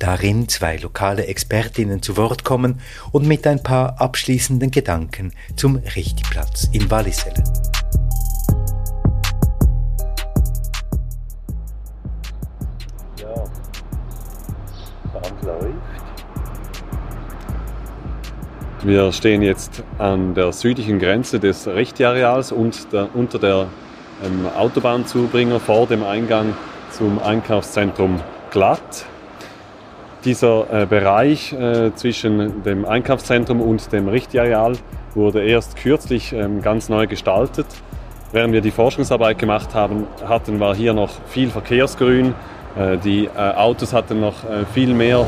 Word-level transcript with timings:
darin 0.00 0.48
zwei 0.48 0.76
lokale 0.78 1.26
Expertinnen 1.26 2.02
zu 2.02 2.16
Wort 2.16 2.42
kommen 2.42 2.80
und 3.12 3.28
mit 3.28 3.46
ein 3.46 3.62
paar 3.62 4.00
abschließenden 4.00 4.72
Gedanken 4.72 5.32
zum 5.54 5.76
Richtigplatz 5.76 6.68
in 6.72 6.90
Wallisellen. 6.90 7.44
Wir 18.82 19.12
stehen 19.12 19.42
jetzt 19.42 19.82
an 19.98 20.34
der 20.34 20.54
südlichen 20.54 20.98
Grenze 20.98 21.38
des 21.38 21.68
Richti-Areals 21.68 22.50
und 22.50 22.90
der, 22.94 23.14
unter 23.14 23.38
der 23.38 23.66
ähm, 24.24 24.46
Autobahnzubringer 24.56 25.60
vor 25.60 25.86
dem 25.86 26.02
Eingang 26.02 26.54
zum 26.90 27.18
Einkaufszentrum 27.22 28.20
Glatt. 28.50 29.04
Dieser 30.24 30.82
äh, 30.82 30.86
Bereich 30.86 31.52
äh, 31.52 31.94
zwischen 31.94 32.62
dem 32.62 32.84
Einkaufszentrum 32.84 33.60
und 33.60 33.90
dem 33.92 34.08
Richtiareal 34.08 34.74
wurde 35.14 35.42
erst 35.42 35.76
kürzlich 35.76 36.32
ähm, 36.32 36.60
ganz 36.62 36.88
neu 36.88 37.06
gestaltet. 37.06 37.66
Während 38.32 38.52
wir 38.52 38.60
die 38.60 38.70
Forschungsarbeit 38.70 39.38
gemacht 39.38 39.74
haben, 39.74 40.06
hatten, 40.24 40.60
war 40.60 40.74
hier 40.74 40.92
noch 40.92 41.10
viel 41.26 41.50
Verkehrsgrün. 41.50 42.34
Äh, 42.78 42.98
die 42.98 43.24
äh, 43.24 43.38
Autos 43.38 43.92
hatten 43.92 44.20
noch 44.20 44.44
äh, 44.44 44.64
viel 44.72 44.94
mehr 44.94 45.26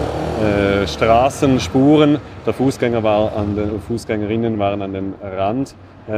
Straßenspuren. 0.87 2.19
Der 2.47 2.53
Fußgänger 2.53 3.03
war 3.03 3.37
an 3.37 3.55
den, 3.55 3.81
Fußgängerinnen 3.81 4.59
waren 4.59 4.83
an 4.83 4.93
den 4.93 5.15
Rand 5.23 5.77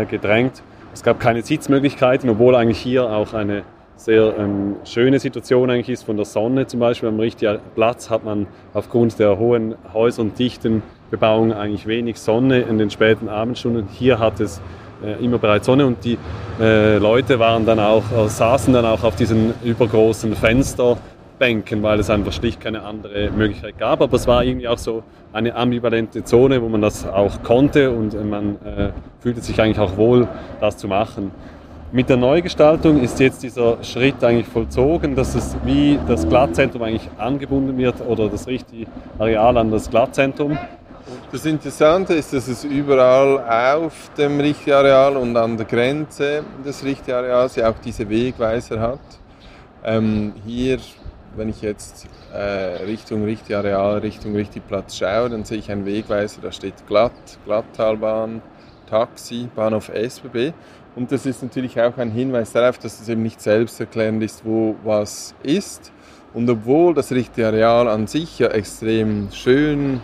gedrängt. 0.08 0.62
Es 0.94 1.02
gab 1.02 1.20
keine 1.20 1.42
Sitzmöglichkeiten, 1.42 2.30
obwohl 2.30 2.54
eigentlich 2.54 2.78
hier 2.78 3.10
auch 3.10 3.34
eine 3.34 3.64
sehr 3.96 4.36
ähm, 4.38 4.76
schöne 4.84 5.18
Situation 5.18 5.70
eigentlich 5.70 5.88
ist 5.88 6.04
von 6.04 6.16
der 6.16 6.26
Sonne 6.26 6.66
zum 6.66 6.80
Beispiel 6.80 7.08
am 7.08 7.20
richtigen 7.20 7.58
Platz 7.74 8.10
hat 8.10 8.24
man 8.24 8.46
aufgrund 8.72 9.18
der 9.18 9.38
hohen 9.38 9.76
Häuser 9.92 10.22
und 10.22 10.38
dichten 10.38 10.82
Bebauung 11.10 11.52
eigentlich 11.52 11.86
wenig 11.86 12.18
Sonne 12.18 12.60
in 12.62 12.78
den 12.78 12.90
späten 12.90 13.28
Abendstunden. 13.28 13.88
Hier 13.92 14.18
hat 14.18 14.40
es 14.40 14.60
äh, 15.04 15.24
immer 15.24 15.38
bereits 15.38 15.66
Sonne 15.66 15.86
und 15.86 16.04
die 16.04 16.18
äh, 16.60 16.98
Leute 16.98 17.38
waren 17.38 17.66
dann 17.66 17.78
auch, 17.78 18.04
äh, 18.16 18.28
saßen 18.28 18.74
dann 18.74 18.84
auch 18.84 19.04
auf 19.04 19.16
diesen 19.16 19.54
übergroßen 19.62 20.34
Fensterbänken, 20.34 21.82
weil 21.82 22.00
es 22.00 22.10
einfach 22.10 22.32
schlicht 22.32 22.60
keine 22.60 22.82
andere 22.82 23.30
Möglichkeit 23.30 23.78
gab. 23.78 24.02
Aber 24.02 24.16
es 24.16 24.26
war 24.26 24.44
irgendwie 24.44 24.68
auch 24.68 24.78
so 24.78 25.02
eine 25.32 25.54
ambivalente 25.54 26.24
Zone, 26.24 26.62
wo 26.62 26.68
man 26.68 26.80
das 26.80 27.06
auch 27.06 27.42
konnte 27.42 27.90
und 27.90 28.14
man 28.28 28.56
äh, 28.64 28.90
fühlte 29.20 29.40
sich 29.40 29.60
eigentlich 29.60 29.78
auch 29.78 29.96
wohl, 29.96 30.28
das 30.60 30.76
zu 30.76 30.88
machen. 30.88 31.30
Mit 31.94 32.08
der 32.08 32.16
Neugestaltung 32.16 33.00
ist 33.00 33.20
jetzt 33.20 33.44
dieser 33.44 33.84
Schritt 33.84 34.24
eigentlich 34.24 34.48
vollzogen, 34.48 35.14
dass 35.14 35.36
es 35.36 35.56
wie 35.62 35.96
das 36.08 36.28
Glattzentrum 36.28 36.82
eigentlich 36.82 37.08
angebunden 37.18 37.78
wird 37.78 38.00
oder 38.00 38.28
das 38.28 38.48
richtige 38.48 38.88
Areal 39.16 39.56
an 39.58 39.70
das 39.70 39.88
Glattzentrum. 39.88 40.58
Das 41.30 41.46
Interessante 41.46 42.14
ist, 42.14 42.32
dass 42.32 42.48
es 42.48 42.64
überall 42.64 43.84
auf 43.84 44.10
dem 44.18 44.40
Richtiareal 44.40 45.16
und 45.16 45.36
an 45.36 45.56
der 45.56 45.66
Grenze 45.66 46.42
des 46.66 46.84
Richtiareals 46.84 47.54
ja 47.54 47.70
auch 47.70 47.78
diese 47.78 48.10
Wegweiser 48.10 48.80
hat. 48.80 48.98
Ähm, 49.84 50.32
hier, 50.44 50.78
wenn 51.36 51.48
ich 51.48 51.62
jetzt 51.62 52.08
äh, 52.32 52.82
Richtung 52.86 53.22
Richtiareal, 53.22 53.98
Richtung 53.98 54.34
Richtigplatz 54.34 54.96
schaue, 54.96 55.30
dann 55.30 55.44
sehe 55.44 55.58
ich 55.58 55.70
einen 55.70 55.86
Wegweiser, 55.86 56.40
da 56.42 56.50
steht 56.50 56.88
Glatt, 56.88 57.12
Glattalbahn, 57.44 58.42
Taxi, 58.90 59.48
Bahnhof 59.54 59.90
SBB. 59.90 60.52
Und 60.96 61.10
das 61.10 61.26
ist 61.26 61.42
natürlich 61.42 61.80
auch 61.80 61.96
ein 61.98 62.10
Hinweis 62.10 62.52
darauf, 62.52 62.78
dass 62.78 63.00
es 63.00 63.08
eben 63.08 63.22
nicht 63.22 63.40
selbsterklärend 63.40 64.22
ist, 64.22 64.44
wo 64.44 64.76
was 64.84 65.34
ist. 65.42 65.92
Und 66.32 66.48
obwohl 66.48 66.94
das 66.94 67.10
richtige 67.10 67.48
Areal 67.48 67.88
an 67.88 68.06
sich 68.06 68.38
ja 68.38 68.48
extrem 68.48 69.28
schön 69.32 70.00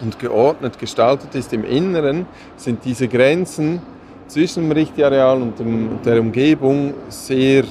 und 0.00 0.18
geordnet 0.18 0.78
gestaltet 0.78 1.34
ist 1.34 1.52
im 1.52 1.64
Inneren, 1.64 2.26
sind 2.56 2.84
diese 2.84 3.06
Grenzen 3.06 3.80
zwischen 4.26 4.64
dem 4.64 4.72
richtigen 4.72 5.04
Areal 5.04 5.40
und 5.40 5.58
dem, 5.58 5.98
der 6.04 6.20
Umgebung 6.20 6.94
sehr 7.08 7.64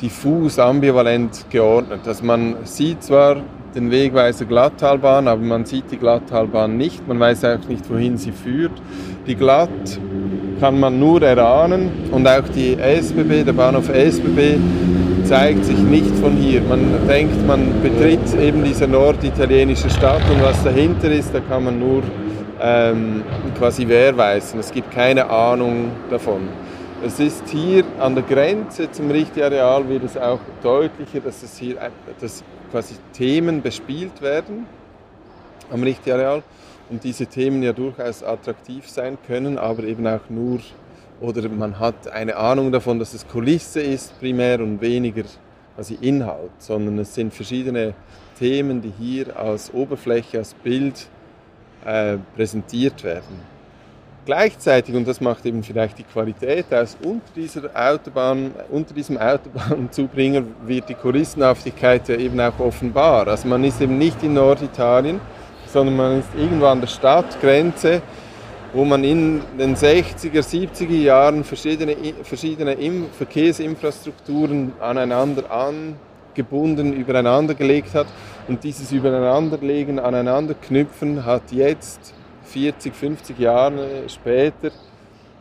diffus, 0.00 0.58
ambivalent 0.58 1.46
geordnet. 1.50 2.00
Also 2.06 2.24
man 2.24 2.56
sieht 2.64 3.04
zwar 3.04 3.36
den 3.74 3.90
Wegweiser 3.90 4.46
Glattalbahn, 4.46 5.28
aber 5.28 5.42
man 5.42 5.64
sieht 5.64 5.90
die 5.92 5.98
Glattalbahn 5.98 6.76
nicht, 6.76 7.06
man 7.06 7.20
weiß 7.20 7.44
auch 7.44 7.68
nicht, 7.68 7.88
wohin 7.88 8.16
sie 8.16 8.32
führt. 8.32 8.72
Die 9.26 9.36
Glatt 9.36 9.68
kann 10.60 10.78
man 10.78 10.98
nur 10.98 11.22
erahnen 11.22 11.90
und 12.12 12.28
auch 12.28 12.46
die 12.54 12.76
SBB, 12.78 13.44
der 13.44 13.54
Bahnhof 13.54 13.88
SBB, 13.88 14.58
zeigt 15.24 15.64
sich 15.64 15.78
nicht 15.78 16.14
von 16.16 16.36
hier. 16.36 16.60
Man 16.60 17.08
denkt, 17.08 17.46
man 17.46 17.82
betritt 17.82 18.34
eben 18.38 18.62
diese 18.62 18.86
norditalienische 18.86 19.88
Stadt 19.88 20.22
und 20.30 20.42
was 20.42 20.62
dahinter 20.62 21.10
ist, 21.10 21.34
da 21.34 21.40
kann 21.40 21.64
man 21.64 21.78
nur 21.78 22.02
ähm, 22.60 23.22
quasi 23.58 23.88
wehrweisen. 23.88 24.60
Es 24.60 24.70
gibt 24.70 24.90
keine 24.90 25.30
Ahnung 25.30 25.92
davon. 26.10 26.48
Es 27.04 27.18
ist 27.18 27.48
hier 27.48 27.84
an 27.98 28.14
der 28.14 28.24
Grenze 28.24 28.90
zum 28.90 29.10
Richtiareal 29.10 29.88
wird 29.88 30.04
es 30.04 30.18
auch 30.18 30.40
deutlicher, 30.62 31.20
dass 31.24 31.42
es 31.42 31.56
hier 31.56 31.76
dass 32.20 32.44
quasi 32.70 32.96
Themen 33.14 33.62
bespielt 33.62 34.20
werden 34.20 34.66
am 35.72 35.82
Richtiareal 35.82 36.42
und 36.90 37.04
diese 37.04 37.26
Themen 37.26 37.62
ja 37.62 37.72
durchaus 37.72 38.22
attraktiv 38.22 38.88
sein 38.88 39.16
können, 39.26 39.58
aber 39.58 39.84
eben 39.84 40.06
auch 40.06 40.28
nur, 40.28 40.60
oder 41.20 41.48
man 41.48 41.78
hat 41.78 42.08
eine 42.08 42.36
Ahnung 42.36 42.72
davon, 42.72 42.98
dass 42.98 43.14
es 43.14 43.26
Kulisse 43.26 43.80
ist 43.80 44.18
primär 44.18 44.60
und 44.60 44.80
weniger 44.80 45.22
quasi 45.76 45.96
Inhalt, 46.00 46.50
sondern 46.58 46.98
es 46.98 47.14
sind 47.14 47.32
verschiedene 47.32 47.94
Themen, 48.38 48.82
die 48.82 48.92
hier 48.98 49.38
als 49.38 49.72
Oberfläche, 49.72 50.38
als 50.38 50.54
Bild 50.54 51.06
äh, 51.84 52.16
präsentiert 52.34 53.04
werden. 53.04 53.50
Gleichzeitig, 54.26 54.94
und 54.94 55.08
das 55.08 55.20
macht 55.20 55.46
eben 55.46 55.62
vielleicht 55.62 55.98
die 55.98 56.04
Qualität 56.04 56.72
aus, 56.74 56.96
unter, 57.02 57.32
dieser 57.34 57.70
Autobahn, 57.74 58.52
unter 58.70 58.92
diesem 58.94 59.16
Autobahnzubringer 59.16 60.42
wird 60.66 60.88
die 60.88 60.94
Kulissenhaftigkeit 60.94 62.08
ja 62.08 62.16
eben 62.16 62.38
auch 62.38 62.58
offenbar. 62.58 63.28
Also 63.28 63.48
man 63.48 63.64
ist 63.64 63.80
eben 63.80 63.96
nicht 63.96 64.22
in 64.22 64.34
Norditalien, 64.34 65.20
sondern 65.72 65.96
man 65.96 66.18
ist 66.20 66.28
irgendwo 66.36 66.66
an 66.66 66.80
der 66.80 66.88
Stadtgrenze, 66.88 68.02
wo 68.72 68.84
man 68.84 69.02
in 69.04 69.40
den 69.58 69.74
60er, 69.74 70.40
70er 70.40 71.02
Jahren 71.02 71.44
verschiedene, 71.44 71.96
verschiedene 72.22 72.76
Verkehrsinfrastrukturen 73.16 74.72
aneinander 74.80 75.44
angebunden, 75.50 76.92
übereinander 76.92 77.54
gelegt 77.54 77.94
hat. 77.94 78.06
Und 78.48 78.62
dieses 78.62 78.92
Übereinanderlegen, 78.92 79.98
Aneinanderknüpfen 79.98 81.24
hat 81.24 81.50
jetzt, 81.52 82.14
40, 82.44 82.94
50 82.94 83.38
Jahre 83.38 84.08
später, 84.08 84.70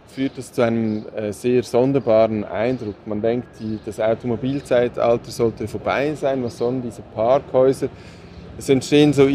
führt 0.08 0.38
das 0.38 0.52
zu 0.52 0.64
einem 0.64 1.06
äh, 1.16 1.32
sehr 1.32 1.62
sonderbaren 1.64 2.44
Eindruck. 2.44 2.96
Man 3.06 3.22
denkt, 3.22 3.48
die, 3.60 3.80
das 3.86 4.00
Automobilzeitalter 4.00 5.32
sollte 5.32 5.68
vorbei 5.68 6.14
sein. 6.16 6.44
Was 6.44 6.58
sollen 6.58 6.82
diese 6.82 7.04
Parkhäuser? 7.14 7.90
es 8.60 8.68
entstehen 8.68 9.14
so 9.14 9.26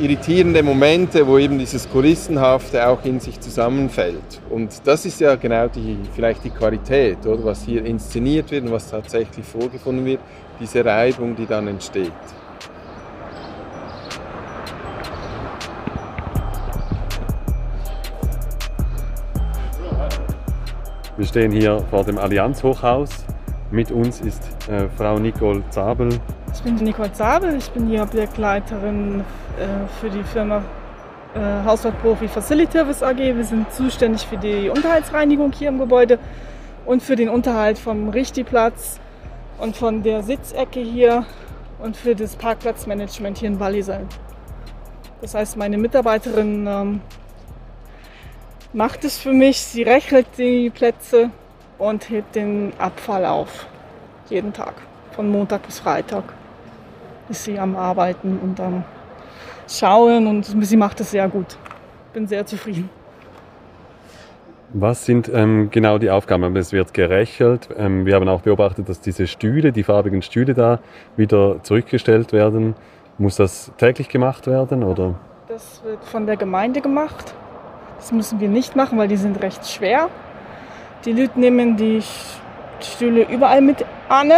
irritierende 0.00 0.62
Momente, 0.62 1.26
wo 1.26 1.38
eben 1.38 1.58
dieses 1.58 1.88
Kulissenhafte 1.88 2.86
auch 2.86 3.04
in 3.04 3.20
sich 3.20 3.40
zusammenfällt. 3.40 4.40
Und 4.50 4.80
das 4.84 5.04
ist 5.06 5.20
ja 5.20 5.34
genau 5.36 5.68
die, 5.68 5.98
vielleicht 6.14 6.44
die 6.44 6.50
Qualität, 6.50 7.24
oder? 7.26 7.44
was 7.44 7.64
hier 7.64 7.84
inszeniert 7.84 8.50
wird 8.50 8.64
und 8.64 8.72
was 8.72 8.90
tatsächlich 8.90 9.44
vorgefunden 9.44 10.04
wird, 10.04 10.20
diese 10.60 10.84
Reibung, 10.84 11.36
die 11.36 11.46
dann 11.46 11.68
entsteht. 11.68 12.12
Wir 21.16 21.26
stehen 21.26 21.52
hier 21.52 21.78
vor 21.90 22.04
dem 22.04 22.18
Allianz 22.18 22.62
Hochhaus. 22.62 23.10
Mit 23.70 23.90
uns 23.90 24.20
ist 24.20 24.42
äh, 24.68 24.88
Frau 24.96 25.18
Nicole 25.18 25.62
Zabel, 25.70 26.08
ich 26.54 26.62
bin 26.62 26.76
Nicole 26.76 27.12
Zabel, 27.12 27.56
ich 27.56 27.68
bin 27.72 27.90
die 27.90 27.98
Objektleiterin 27.98 29.24
für 30.00 30.10
die 30.10 30.22
Firma 30.22 30.62
äh, 31.34 31.64
Haushaltprofi 31.64 32.28
Facility 32.28 32.72
Service 32.72 33.02
AG. 33.02 33.18
Wir 33.18 33.44
sind 33.44 33.72
zuständig 33.72 34.26
für 34.26 34.36
die 34.36 34.68
Unterhaltsreinigung 34.68 35.52
hier 35.52 35.68
im 35.68 35.78
Gebäude 35.78 36.18
und 36.86 37.02
für 37.02 37.16
den 37.16 37.28
Unterhalt 37.28 37.78
vom 37.78 38.08
Richtigplatz 38.08 39.00
und 39.58 39.76
von 39.76 40.02
der 40.02 40.22
Sitzecke 40.22 40.80
hier 40.80 41.26
und 41.80 41.96
für 41.96 42.14
das 42.14 42.36
Parkplatzmanagement 42.36 43.38
hier 43.38 43.48
in 43.48 43.60
Wallisel. 43.60 44.06
Das 45.20 45.34
heißt, 45.34 45.56
meine 45.56 45.78
Mitarbeiterinnen 45.78 46.66
ähm, 46.66 47.00
macht 48.72 49.04
es 49.04 49.18
für 49.18 49.32
mich. 49.32 49.60
Sie 49.60 49.82
rechnet 49.82 50.26
die 50.38 50.70
Plätze 50.70 51.30
und 51.78 52.10
hebt 52.10 52.34
den 52.34 52.72
Abfall 52.78 53.24
auf. 53.24 53.66
Jeden 54.28 54.52
Tag. 54.52 54.74
Von 55.12 55.30
Montag 55.30 55.62
bis 55.62 55.80
Freitag 55.80 56.24
ist 57.28 57.44
sie 57.44 57.58
am 57.58 57.74
Arbeiten 57.74 58.38
und 58.42 58.60
am 58.60 58.84
Schauen 59.68 60.26
und 60.26 60.44
sie 60.44 60.76
macht 60.76 61.00
es 61.00 61.10
sehr 61.10 61.28
gut. 61.28 61.56
Bin 62.12 62.26
sehr 62.26 62.44
zufrieden. 62.46 62.88
Was 64.76 65.06
sind 65.06 65.30
ähm, 65.32 65.70
genau 65.70 65.98
die 65.98 66.10
Aufgaben? 66.10 66.56
Es 66.56 66.72
wird 66.72 66.92
gerechelt. 66.92 67.68
Ähm, 67.76 68.06
wir 68.06 68.16
haben 68.16 68.28
auch 68.28 68.40
beobachtet, 68.40 68.88
dass 68.88 69.00
diese 69.00 69.28
Stühle, 69.28 69.70
die 69.70 69.84
farbigen 69.84 70.20
Stühle 70.20 70.52
da, 70.52 70.80
wieder 71.16 71.62
zurückgestellt 71.62 72.32
werden. 72.32 72.74
Muss 73.16 73.36
das 73.36 73.70
täglich 73.78 74.08
gemacht 74.08 74.48
werden 74.48 74.82
oder? 74.82 75.14
Das 75.46 75.80
wird 75.84 76.04
von 76.04 76.26
der 76.26 76.36
Gemeinde 76.36 76.80
gemacht. 76.80 77.34
Das 77.98 78.10
müssen 78.10 78.40
wir 78.40 78.48
nicht 78.48 78.74
machen, 78.74 78.98
weil 78.98 79.06
die 79.06 79.16
sind 79.16 79.40
recht 79.42 79.64
schwer. 79.64 80.08
Die 81.04 81.12
Leute 81.12 81.38
nehmen 81.38 81.76
die 81.76 82.02
Stühle 82.80 83.28
überall 83.30 83.60
mit 83.60 83.84
an, 84.08 84.32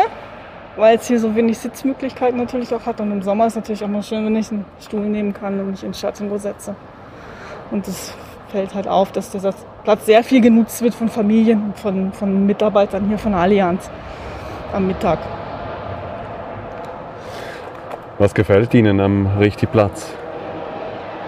weil 0.77 0.97
es 0.97 1.07
hier 1.07 1.19
so 1.19 1.35
wenig 1.35 1.59
Sitzmöglichkeiten 1.59 2.39
natürlich 2.39 2.75
auch 2.75 2.85
hat. 2.87 3.01
Und 3.01 3.11
im 3.11 3.23
Sommer 3.23 3.47
ist 3.47 3.55
es 3.55 3.57
natürlich 3.57 3.85
auch 3.85 3.89
mal 3.89 4.03
schön, 4.03 4.25
wenn 4.25 4.37
ich 4.37 4.51
einen 4.51 4.65
Stuhl 4.81 5.01
nehmen 5.01 5.33
kann 5.33 5.59
und 5.59 5.71
mich 5.71 5.83
in 5.83 5.95
Schatten 5.95 6.37
setze. 6.39 6.75
Und 7.71 7.89
es 7.89 8.15
fällt 8.49 8.75
halt 8.75 8.87
auf, 8.87 9.11
dass 9.13 9.31
dieser 9.31 9.53
Platz 9.85 10.07
sehr 10.07 10.23
viel 10.23 10.41
genutzt 10.41 10.83
wird 10.83 10.95
von 10.95 11.09
Familien 11.09 11.73
von, 11.75 12.13
von 12.13 12.47
Mitarbeitern 12.47 13.09
hier 13.09 13.19
von 13.19 13.35
Allianz 13.35 13.91
am 14.73 14.87
Mittag. 14.87 15.19
Was 18.19 18.33
gefällt 18.35 18.73
Ihnen 18.73 19.01
am 19.01 19.27
richtigen 19.39 19.73
Platz? 19.73 20.11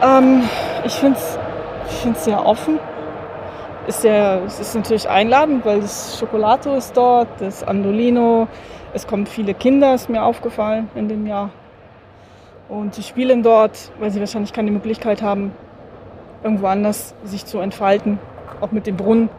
Ähm, 0.03 0.43
ich 0.85 0.95
finde 0.95 1.19
es 1.19 2.25
sehr 2.25 2.45
offen. 2.47 2.79
Ist 3.89 4.03
sehr, 4.03 4.43
es 4.45 4.61
ist 4.61 4.75
natürlich 4.75 5.09
einladend, 5.09 5.65
weil 5.65 5.81
das 5.81 6.19
Schokolato 6.19 6.75
ist 6.75 6.95
dort, 6.95 7.29
das 7.41 7.65
Andolino. 7.65 8.47
Es 8.93 9.07
kommen 9.07 9.25
viele 9.25 9.55
Kinder, 9.55 9.95
ist 9.95 10.11
mir 10.11 10.25
aufgefallen 10.25 10.91
in 10.95 11.09
dem 11.09 11.27
Jahr. 11.27 11.49
Und 12.69 12.95
sie 12.95 13.03
spielen 13.03 13.43
dort, 13.43 13.91
weil 13.99 14.11
sie 14.11 14.21
wahrscheinlich 14.21 14.53
keine 14.53 14.71
Möglichkeit 14.73 15.23
haben, 15.23 15.53
irgendwo 16.43 16.67
anders 16.67 17.15
sich 17.25 17.47
zu 17.47 17.61
entfalten, 17.61 18.19
auch 18.61 18.73
mit 18.73 18.87
dem 18.87 18.99
Brunnen. 18.99 19.31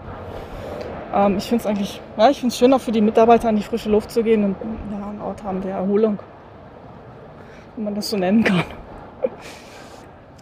Ähm, 1.14 1.38
ich 1.38 1.44
finde 1.44 1.62
es 1.62 1.68
eigentlich, 1.68 2.02
ja, 2.18 2.32
ich 2.32 2.40
finde 2.40 2.52
es 2.52 2.58
schön, 2.58 2.74
auch 2.74 2.82
für 2.82 2.92
die 2.92 3.02
Mitarbeiter 3.02 3.50
an 3.50 3.56
die 3.56 3.62
frische 3.62 3.92
Luft 3.92 4.10
zu 4.10 4.24
gehen 4.24 4.44
und 4.44 4.56
ja, 4.92 5.10
einen 5.10 5.22
Ort 5.22 5.44
haben 5.44 5.62
der 5.62 5.76
Erholung, 5.76 6.18
wenn 7.76 7.86
man 7.86 7.94
das 7.94 8.10
so 8.10 8.18
nennen 8.18 8.44
kann. 8.44 8.64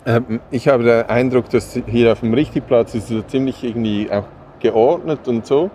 Ähm, 0.08 0.40
ich 0.52 0.70
habe 0.70 0.84
den 0.84 1.10
Eindruck, 1.10 1.50
dass 1.50 1.78
hier 1.86 2.14
auf 2.14 2.22
dem 2.22 2.34
Richtigplatz 2.34 2.96
ist 2.96 3.10
so 3.10 3.22
ziemlich 3.24 3.62
irgendwie 3.62 4.10
auch 4.10 4.24
geordnet 4.60 5.28
und 5.28 5.46
so. 5.46 5.70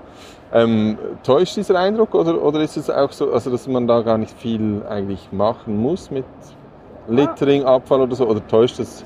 Ähm, 0.55 0.96
täuscht 1.23 1.56
dieser 1.56 1.79
Eindruck 1.79 2.14
oder, 2.14 2.43
oder 2.43 2.61
ist 2.62 2.79
es 2.79 2.88
auch 2.88 3.12
so, 3.12 3.31
also 3.31 3.50
dass 3.50 3.69
man 3.69 3.87
da 3.87 4.00
gar 4.00 4.17
nicht 4.17 4.38
viel 4.38 4.82
eigentlich 4.88 5.31
machen 5.32 5.76
muss 5.76 6.11
mit 6.11 6.25
Littering, 7.08 7.64
Abfall 7.64 8.00
oder 8.00 8.17
so? 8.17 8.26
Oder 8.26 8.46
täuscht 8.46 8.79
das? 8.79 9.05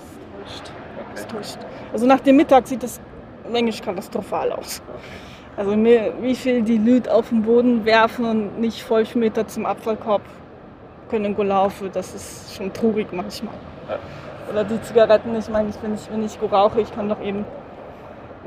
Es 1.14 1.26
täuscht. 1.26 1.58
Also 1.92 2.06
nach 2.06 2.20
dem 2.20 2.36
Mittag 2.36 2.68
sieht 2.68 2.84
es 2.84 3.00
manchmal 3.50 3.94
katastrophal 3.94 4.52
aus. 4.52 4.80
Also 5.56 5.72
wie 5.72 6.34
viel 6.36 6.62
die 6.62 6.78
Leute 6.78 7.12
auf 7.12 7.30
den 7.30 7.42
Boden 7.42 7.84
werfen 7.84 8.26
und 8.26 8.60
nicht 8.60 8.80
fünf 8.80 9.16
Meter 9.16 9.44
zum 9.48 9.66
Abfallkorb 9.66 10.22
können 11.10 11.36
laufen, 11.36 11.90
das 11.92 12.14
ist 12.14 12.54
schon 12.54 12.72
traurig 12.72 13.08
manchmal. 13.12 13.54
Oder 14.50 14.64
die 14.64 14.80
Zigaretten, 14.82 15.34
ich 15.36 15.48
meine, 15.48 15.70
wenn 15.82 15.94
ich, 15.94 16.10
wenn 16.10 16.24
ich 16.24 16.38
rauche, 16.40 16.80
ich 16.80 16.94
kann 16.94 17.08
doch 17.08 17.20
eben 17.20 17.44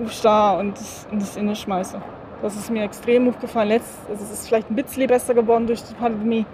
aufstehen 0.02 0.60
und 0.60 0.80
das, 0.80 1.08
und 1.12 1.22
das 1.22 1.36
innen 1.36 1.56
schmeißen. 1.56 2.02
Das 2.42 2.56
ist 2.56 2.70
mir 2.72 2.84
extrem 2.84 3.28
aufgefallen. 3.28 3.72
Jetzt 3.72 4.00
also 4.10 4.24
es 4.24 4.32
ist 4.32 4.40
es 4.42 4.48
vielleicht 4.48 4.70
ein 4.72 4.76
bisschen 4.76 5.08
besser 5.08 5.34
geworden 5.34 5.68
durch 5.68 5.84
die 5.84 5.94
Pandemie. 5.94 6.46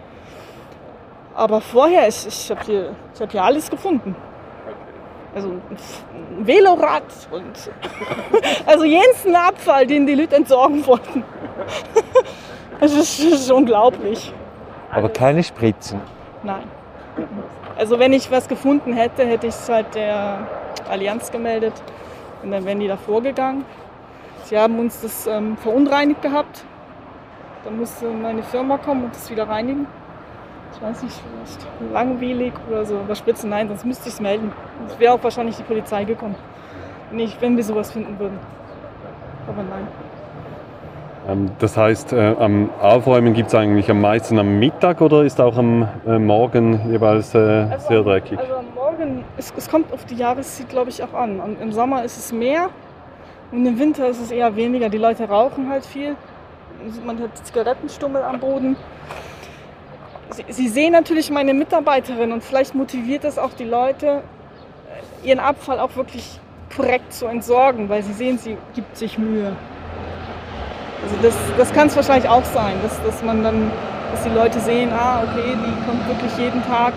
Aber 1.35 1.61
vorher, 1.61 2.07
ich, 2.07 2.25
ich 2.25 2.49
habe 2.49 2.61
hier, 2.65 2.95
hab 3.19 3.31
hier 3.31 3.43
alles 3.43 3.69
gefunden. 3.69 4.15
Also 5.35 5.49
ein 5.49 6.47
Velorad 6.47 7.03
und 7.29 7.43
also 8.65 8.85
jensten 8.85 9.35
Abfall, 9.35 9.85
den 9.85 10.07
die 10.07 10.15
Leute 10.15 10.37
entsorgen 10.37 10.85
wollten. 10.85 11.23
Das 12.77 12.91
ist, 12.91 13.19
das 13.19 13.39
ist 13.39 13.51
unglaublich. 13.51 14.33
Aber 14.91 15.07
keine 15.07 15.41
Spritzen? 15.41 16.01
Nein. 16.43 16.63
Also 17.77 17.99
wenn 17.99 18.13
ich 18.13 18.31
was 18.31 18.47
gefunden 18.47 18.93
hätte, 18.93 19.25
hätte 19.25 19.47
ich 19.47 19.53
es 19.53 19.69
halt 19.69 19.95
der 19.95 20.47
Allianz 20.89 21.31
gemeldet 21.31 21.73
und 22.43 22.51
dann 22.51 22.65
wären 22.65 22.79
die 22.79 22.87
da 22.87 22.97
vorgegangen. 22.97 23.65
Sie 24.45 24.57
haben 24.57 24.79
uns 24.79 25.01
das 25.01 25.27
ähm, 25.27 25.57
verunreinigt 25.57 26.21
gehabt. 26.21 26.63
Dann 27.63 27.77
musste 27.77 28.07
meine 28.09 28.43
Firma 28.43 28.77
kommen 28.77 29.05
und 29.05 29.15
das 29.15 29.29
wieder 29.29 29.47
reinigen 29.47 29.87
ich 30.75 30.81
weiß 30.81 31.03
nicht, 31.03 31.15
vielleicht 31.15 31.93
langweilig 31.93 32.53
oder 32.69 32.85
so 32.85 32.99
überspitzen. 32.99 33.49
Nein, 33.49 33.67
sonst 33.67 33.85
müsste 33.85 34.09
ich 34.09 34.15
es 34.15 34.21
melden. 34.21 34.51
Es 34.87 34.99
wäre 34.99 35.13
auch 35.13 35.23
wahrscheinlich 35.23 35.55
die 35.55 35.63
Polizei 35.63 36.03
gekommen, 36.03 36.35
nicht, 37.11 37.41
wenn 37.41 37.55
wir 37.55 37.63
sowas 37.63 37.91
finden 37.91 38.19
würden. 38.19 38.39
Aber 39.47 39.63
nein. 39.63 39.87
Ähm, 41.27 41.51
das 41.59 41.75
heißt, 41.75 42.13
äh, 42.13 42.35
am 42.39 42.69
Aufräumen 42.79 43.33
gibt 43.33 43.49
es 43.49 43.55
eigentlich 43.55 43.89
am 43.89 44.01
meisten 44.01 44.37
am 44.37 44.59
Mittag 44.59 45.01
oder 45.01 45.23
ist 45.23 45.41
auch 45.41 45.57
am 45.57 45.87
äh, 46.05 46.19
Morgen 46.19 46.91
jeweils 46.91 47.33
äh, 47.33 47.37
also, 47.37 47.87
sehr 47.87 48.03
dreckig? 48.03 48.37
Also 48.37 48.55
am 48.55 48.65
Morgen, 48.75 49.23
es, 49.37 49.53
es 49.57 49.69
kommt 49.69 49.91
auf 49.91 50.05
die 50.05 50.15
Jahreszeit, 50.15 50.69
glaube 50.69 50.89
ich, 50.89 51.01
auch 51.03 51.13
an. 51.13 51.57
Im 51.61 51.71
Sommer 51.71 52.03
ist 52.03 52.17
es 52.17 52.31
mehr 52.31 52.69
und 53.51 53.65
im 53.65 53.79
Winter 53.79 54.07
ist 54.07 54.21
es 54.21 54.31
eher 54.31 54.55
weniger. 54.55 54.89
Die 54.89 54.97
Leute 54.97 55.27
rauchen 55.27 55.69
halt 55.69 55.85
viel. 55.85 56.15
Man 57.05 57.19
hat 57.19 57.45
Zigarettenstummel 57.45 58.21
am 58.21 58.39
Boden. 58.39 58.75
Sie, 60.29 60.45
Sie 60.49 60.67
sehen 60.67 60.91
natürlich 60.91 61.31
meine 61.31 61.53
Mitarbeiterin 61.53 62.31
und 62.31 62.43
vielleicht 62.43 62.75
motiviert 62.75 63.23
das 63.23 63.39
auch 63.39 63.53
die 63.53 63.63
Leute, 63.63 64.21
ihren 65.23 65.39
Abfall 65.39 65.79
auch 65.79 65.95
wirklich 65.95 66.39
korrekt 66.75 67.13
zu 67.13 67.25
entsorgen, 67.25 67.89
weil 67.89 68.03
sie 68.03 68.13
sehen, 68.13 68.37
sie 68.37 68.57
gibt 68.75 68.97
sich 68.97 69.17
Mühe. 69.17 69.55
Also 71.03 71.15
das, 71.21 71.35
das 71.57 71.73
kann 71.73 71.87
es 71.87 71.95
wahrscheinlich 71.95 72.29
auch 72.29 72.45
sein, 72.45 72.75
dass, 72.81 73.01
dass 73.03 73.23
man 73.23 73.43
dann, 73.43 73.71
dass 74.11 74.23
die 74.23 74.29
Leute 74.29 74.59
sehen, 74.59 74.91
ah, 74.93 75.23
okay, 75.23 75.55
die 75.55 75.85
kommt 75.85 76.07
wirklich 76.07 76.37
jeden 76.37 76.63
Tag 76.65 76.93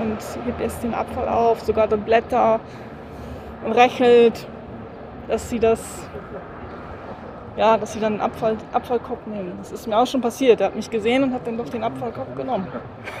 und 0.00 0.18
hebt 0.44 0.60
erst 0.60 0.82
den 0.82 0.94
Abfall 0.94 1.28
auf, 1.28 1.60
sogar 1.62 1.86
dann 1.86 2.02
Blätter 2.02 2.60
und 3.64 3.72
rächelt, 3.72 4.46
dass 5.28 5.48
sie 5.48 5.58
das 5.58 5.80
ja, 7.56 7.78
dass 7.78 7.94
sie 7.94 8.00
dann 8.00 8.14
einen 8.14 8.22
Abfall, 8.22 8.56
Abfallkorb 8.72 9.26
nehmen. 9.26 9.52
Das 9.58 9.72
ist 9.72 9.86
mir 9.86 9.96
auch 9.96 10.06
schon 10.06 10.20
passiert. 10.20 10.60
Er 10.60 10.66
hat 10.66 10.76
mich 10.76 10.90
gesehen 10.90 11.22
und 11.22 11.32
hat 11.32 11.46
dann 11.46 11.56
doch 11.56 11.68
den 11.68 11.82
Abfallkorb 11.82 12.36
genommen. 12.36 12.66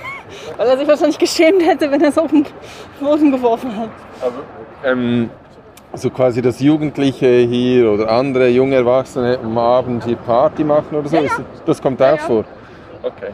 Weil 0.56 0.66
er 0.66 0.76
sich 0.76 0.86
wahrscheinlich 0.86 1.18
geschämt 1.18 1.64
hätte, 1.64 1.90
wenn 1.90 2.02
er 2.02 2.10
es 2.10 2.18
auf 2.18 2.30
den 2.30 2.44
Boden 3.00 3.32
geworfen 3.32 3.74
hat. 3.76 3.88
Aber, 4.20 4.90
ähm, 4.90 5.30
so 5.96 6.10
quasi, 6.10 6.42
dass 6.42 6.60
Jugendliche 6.60 7.26
hier 7.26 7.90
oder 7.90 8.10
andere 8.10 8.48
junge 8.48 8.76
Erwachsene 8.76 9.38
am 9.42 9.56
Abend 9.58 10.04
hier 10.04 10.16
Party 10.16 10.64
machen 10.64 10.96
oder 10.96 11.08
so, 11.08 11.16
ja, 11.16 11.22
ja. 11.22 11.30
das 11.64 11.80
kommt 11.80 12.00
auch 12.02 12.06
ja, 12.06 12.16
vor? 12.18 12.44
Okay. 13.02 13.32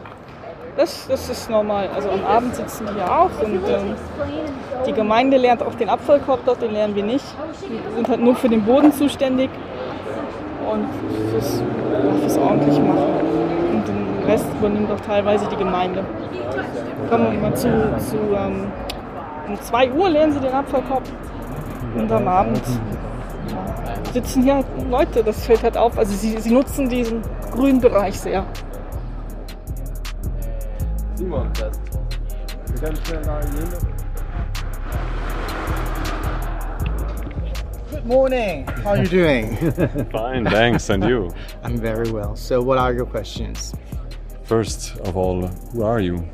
Das, 0.75 1.07
das 1.07 1.29
ist 1.29 1.49
normal. 1.49 1.87
Also 1.93 2.09
am 2.09 2.25
Abend 2.25 2.55
sitzen 2.55 2.87
wir 2.95 3.05
auch 3.05 3.29
und 3.43 3.61
ähm, 3.67 3.95
die 4.87 4.93
Gemeinde 4.93 5.37
lernt 5.37 5.61
auch 5.61 5.75
den 5.75 5.89
Abfallkorb 5.89 6.39
dort, 6.45 6.61
den 6.61 6.71
lernen 6.71 6.95
wir 6.95 7.03
nicht. 7.03 7.25
Wir 7.69 7.95
sind 7.95 8.09
halt 8.09 8.21
nur 8.21 8.35
für 8.35 8.49
den 8.49 8.63
Boden 8.63 8.91
zuständig 8.91 9.49
und 10.71 10.87
fürs, 11.31 11.61
fürs 12.21 12.37
ordentlich 12.37 12.79
machen. 12.79 13.03
Und 13.71 13.87
den 13.87 14.25
Rest 14.25 14.47
übernimmt 14.59 14.91
auch 14.91 15.01
teilweise 15.01 15.47
die 15.47 15.57
Gemeinde. 15.57 16.03
Kommen 17.09 17.31
wir 17.33 17.39
mal 17.39 17.55
zu, 17.55 17.69
zu 17.99 18.17
ähm, 18.35 18.71
um 19.47 19.61
2 19.61 19.91
Uhr 19.91 20.09
lernen 20.09 20.33
sie 20.33 20.39
den 20.39 20.53
Abfallkorb 20.53 21.03
und 21.95 22.11
am 22.11 22.27
Abend 22.27 22.61
sitzen 24.13 24.43
hier 24.43 24.63
Leute, 24.89 25.23
das 25.23 25.45
fällt 25.45 25.63
halt 25.63 25.77
auf. 25.77 25.97
Also 25.97 26.13
sie, 26.15 26.37
sie 26.39 26.51
nutzen 26.51 26.89
diesen 26.89 27.21
grünen 27.51 27.79
Bereich 27.79 28.19
sehr. 28.19 28.45
Simon, 31.15 31.49
das. 31.59 31.79
Ganz 32.81 32.99
schnell 33.07 33.21
nach 33.21 33.41
Good 37.91 38.05
morning. 38.05 38.67
How 38.83 38.87
are 38.87 38.97
you 38.97 39.07
doing? 39.07 39.55
Fine, 40.11 40.45
thanks. 40.45 40.89
And 40.89 41.03
you? 41.03 41.29
I'm 41.63 41.77
very 41.77 42.11
well. 42.11 42.35
So, 42.35 42.61
what 42.61 42.77
are 42.77 42.91
your 42.91 43.05
questions? 43.05 43.73
First 44.43 44.99
of 45.01 45.15
all, 45.15 45.47
who 45.73 45.83
are 45.83 46.01
you? 46.01 46.27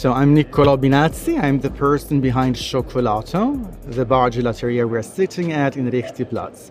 So, 0.00 0.14
I'm 0.14 0.32
Niccolo 0.32 0.78
Binazzi. 0.78 1.38
I'm 1.38 1.60
the 1.60 1.68
person 1.68 2.22
behind 2.22 2.56
Chocolato, 2.56 3.70
the 3.84 4.06
bar 4.06 4.30
gelateria 4.30 4.88
we're 4.88 5.02
sitting 5.02 5.52
at 5.52 5.76
in 5.76 5.90
Richtiplatz. 5.90 6.70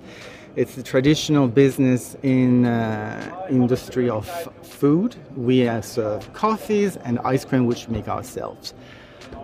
It's 0.56 0.76
a 0.80 0.82
traditional 0.82 1.48
business 1.48 2.18
in 2.24 2.66
uh, 2.66 3.46
industry 3.52 4.10
of 4.10 4.28
food. 4.64 5.16
We 5.36 5.70
serve 5.84 6.34
coffees 6.34 6.98
and 6.98 7.20
ice 7.20 7.46
cream, 7.46 7.68
which 7.68 7.88
we 7.88 7.98
make 7.98 8.08
ourselves. 8.08 8.74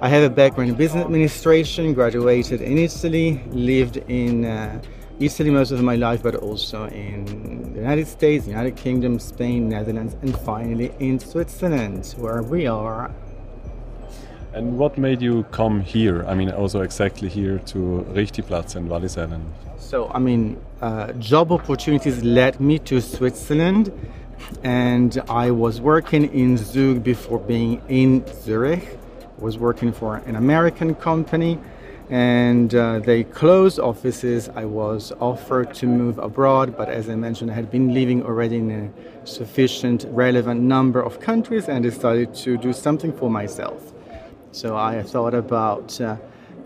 I 0.02 0.10
have 0.10 0.24
a 0.24 0.32
background 0.32 0.72
in 0.72 0.76
business 0.78 1.06
administration, 1.06 1.94
graduated 1.94 2.62
in 2.62 2.80
Italy, 2.80 3.44
lived 3.52 3.98
in 4.08 4.46
uh, 4.46 4.82
Italy 5.20 5.52
most 5.52 5.70
of 5.70 5.80
my 5.84 5.96
life, 5.96 6.24
but 6.24 6.34
also 6.34 6.88
in 6.88 7.72
the 7.74 7.82
United 7.82 8.08
States, 8.08 8.48
United 8.48 8.76
Kingdom, 8.78 9.20
Spain, 9.20 9.70
Netherlands, 9.70 10.16
and 10.24 10.36
finally 10.40 10.92
in 10.98 11.20
Switzerland, 11.20 12.16
where 12.18 12.42
we 12.42 12.66
are. 12.66 13.12
And 14.56 14.78
what 14.78 14.98
made 14.98 15.22
you 15.22 15.44
come 15.52 15.82
here? 15.82 16.24
I 16.26 16.34
mean, 16.34 16.50
also 16.50 16.80
exactly 16.80 17.28
here 17.28 17.60
to 17.74 18.06
Richtigplatz 18.14 18.78
and 18.78 18.90
Wallisellen. 18.90 19.42
So, 19.78 20.10
I 20.14 20.20
mean, 20.20 20.58
uh, 20.82 21.12
job 21.20 21.52
opportunities 21.52 22.24
led 22.24 22.62
me 22.62 22.80
to 22.80 23.02
Switzerland, 23.02 23.92
and 24.64 25.22
I 25.28 25.52
was 25.52 25.82
working 25.82 26.34
in 26.34 26.56
Zug 26.56 27.04
before 27.04 27.40
being 27.40 27.82
in 27.90 28.26
Zurich. 28.44 28.98
I 29.24 29.44
was 29.44 29.58
working 29.58 29.92
for 29.92 30.16
an 30.26 30.38
American 30.38 30.96
company 30.96 31.60
and 32.10 32.74
uh, 32.76 33.00
they 33.00 33.24
closed 33.24 33.80
offices. 33.80 34.50
I 34.56 34.64
was 34.64 35.12
offered 35.20 35.74
to 35.76 35.88
move 35.88 36.18
abroad, 36.20 36.78
but 36.78 36.88
as 36.88 37.10
I 37.10 37.16
mentioned, 37.16 37.52
I 37.52 37.56
had 37.56 37.72
been 37.72 37.94
living 37.94 38.24
already 38.24 38.58
in 38.58 38.72
a 38.72 39.28
sufficient, 39.28 40.06
relevant 40.10 40.62
number 40.62 41.02
of 41.02 41.20
countries 41.20 41.68
and 41.68 41.84
decided 41.84 42.34
to 42.36 42.58
do 42.58 42.74
something 42.74 43.12
for 43.12 43.30
myself. 43.30 43.95
So 44.56 44.78
I 44.78 45.04
thought 45.04 45.34
about 45.34 46.00
uh, 46.00 46.16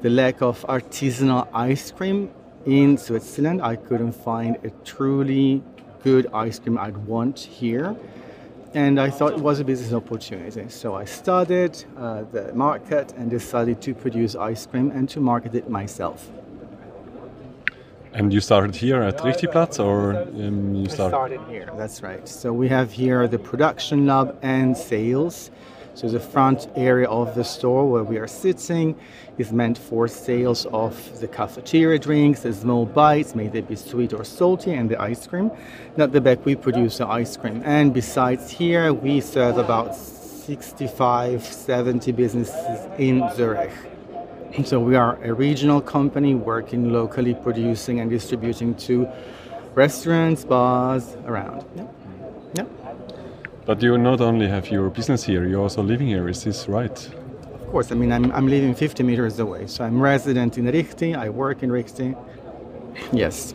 the 0.04 0.12
lack 0.12 0.44
of 0.44 0.64
artisanal 0.68 1.48
ice 1.52 1.90
cream 1.90 2.30
in 2.68 3.00
Switzerland. 3.00 3.64
I 3.64 3.78
couldn't 3.78 4.12
find 4.12 4.58
a 4.64 4.70
truly 4.86 5.64
good 6.04 6.28
ice 6.32 6.60
cream 6.60 6.78
I'd 6.78 6.98
want 7.08 7.40
here 7.40 7.96
and 8.76 9.00
I 9.00 9.10
thought 9.10 9.34
it 9.34 9.40
was 9.40 9.60
a 9.60 9.64
business 9.64 9.92
opportunity. 9.92 10.70
So 10.70 10.94
I 10.94 11.06
studied 11.06 11.84
uh, 11.98 12.26
the 12.32 12.54
market 12.54 13.12
and 13.18 13.28
decided 13.28 13.82
to 13.82 13.96
produce 13.96 14.36
ice 14.36 14.68
cream 14.68 14.92
and 14.92 15.10
to 15.10 15.20
market 15.20 15.56
it 15.56 15.68
myself. 15.68 16.30
And 18.14 18.32
you 18.32 18.40
started 18.40 18.76
here 18.76 19.02
at 19.02 19.18
Richtigplatz, 19.18 19.84
or 19.84 20.16
um, 20.16 20.76
you 20.76 20.90
started? 20.90 21.12
started 21.12 21.42
here. 21.50 21.72
That's 21.76 22.04
right. 22.04 22.28
So 22.28 22.54
we 22.54 22.68
have 22.68 22.92
here 22.92 23.28
the 23.28 23.40
production 23.40 24.06
lab 24.06 24.38
and 24.44 24.78
sales. 24.78 25.50
So 26.00 26.08
the 26.08 26.18
front 26.18 26.70
area 26.78 27.10
of 27.10 27.36
the 27.36 27.44
store 27.44 27.86
where 27.92 28.06
we 28.06 28.20
are 28.20 28.26
sitting 28.26 28.96
is 29.38 29.52
meant 29.52 29.78
for 29.78 30.08
sales 30.08 30.66
of 30.68 31.20
the 31.20 31.28
cafeteria 31.28 32.00
drinks, 32.00 32.44
the 32.44 32.54
small 32.54 32.86
bites, 32.86 33.36
may 33.36 33.50
they 33.50 33.60
be 33.60 33.76
sweet 33.76 34.14
or 34.14 34.24
salty, 34.24 34.72
and 34.72 34.90
the 34.90 35.02
ice 35.02 35.28
cream. 35.28 35.52
And 35.96 36.04
at 36.04 36.14
the 36.14 36.22
back 36.22 36.46
we 36.46 36.56
produce 36.56 37.00
the 37.00 37.08
ice 37.08 37.36
cream. 37.36 37.62
And 37.66 37.94
besides 37.94 38.50
here, 38.50 38.94
we 38.94 39.20
serve 39.20 39.58
about 39.58 39.94
65, 39.94 41.44
70 41.44 42.14
businesses 42.14 42.88
in 42.98 43.30
Zurich. 43.36 43.74
So 44.64 44.80
we 44.80 44.96
are 44.96 45.22
a 45.22 45.34
regional 45.34 45.82
company 45.82 46.34
working 46.34 46.94
locally, 46.94 47.34
producing 47.34 48.00
and 48.00 48.10
distributing 48.10 48.74
to 48.88 49.06
restaurants, 49.76 50.46
bars 50.46 51.18
around. 51.26 51.66
Yeah. 51.76 51.88
yeah. 52.54 52.79
But 53.66 53.82
you 53.82 53.98
not 53.98 54.22
only 54.22 54.48
have 54.48 54.70
your 54.70 54.90
business 54.90 55.24
here, 55.24 55.48
you're 55.48 55.62
also 55.62 55.84
living 55.84 56.08
here. 56.08 56.28
Is 56.28 56.44
this 56.44 56.68
right? 56.68 56.98
Of 57.54 57.68
course. 57.68 57.92
I 57.92 57.96
mean, 57.96 58.12
I'm, 58.12 58.32
I'm 58.32 58.48
living 58.48 58.74
50 58.74 59.04
meters 59.04 59.40
away. 59.40 59.68
So 59.68 59.84
I'm 59.84 60.02
resident 60.02 60.58
in 60.58 60.66
Richti. 60.66 61.16
I 61.16 61.30
work 61.30 61.62
in 61.64 61.70
Richti. 61.70 62.16
Yes. 63.12 63.54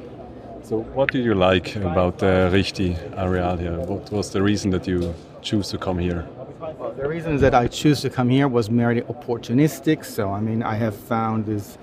So 0.62 0.78
what 0.78 1.10
do 1.10 1.18
you 1.18 1.34
like 1.34 1.76
about 1.76 2.18
the 2.18 2.50
Richti 2.52 2.96
area 3.18 3.56
here? 3.56 3.78
What 3.80 4.10
was 4.12 4.30
the 4.30 4.42
reason 4.42 4.70
that 4.70 4.86
you 4.86 5.14
choose 5.42 5.68
to 5.70 5.78
come 5.78 5.98
here? 5.98 6.26
Well, 6.58 6.94
the 6.96 7.08
reason 7.08 7.36
that 7.38 7.54
I 7.54 7.66
choose 7.66 8.00
to 8.02 8.10
come 8.10 8.30
here 8.30 8.48
was 8.48 8.70
merely 8.70 9.02
opportunistic. 9.02 10.04
So, 10.04 10.30
I 10.30 10.40
mean, 10.40 10.62
I 10.62 10.76
have 10.76 10.94
found 10.94 11.44
this 11.44 11.76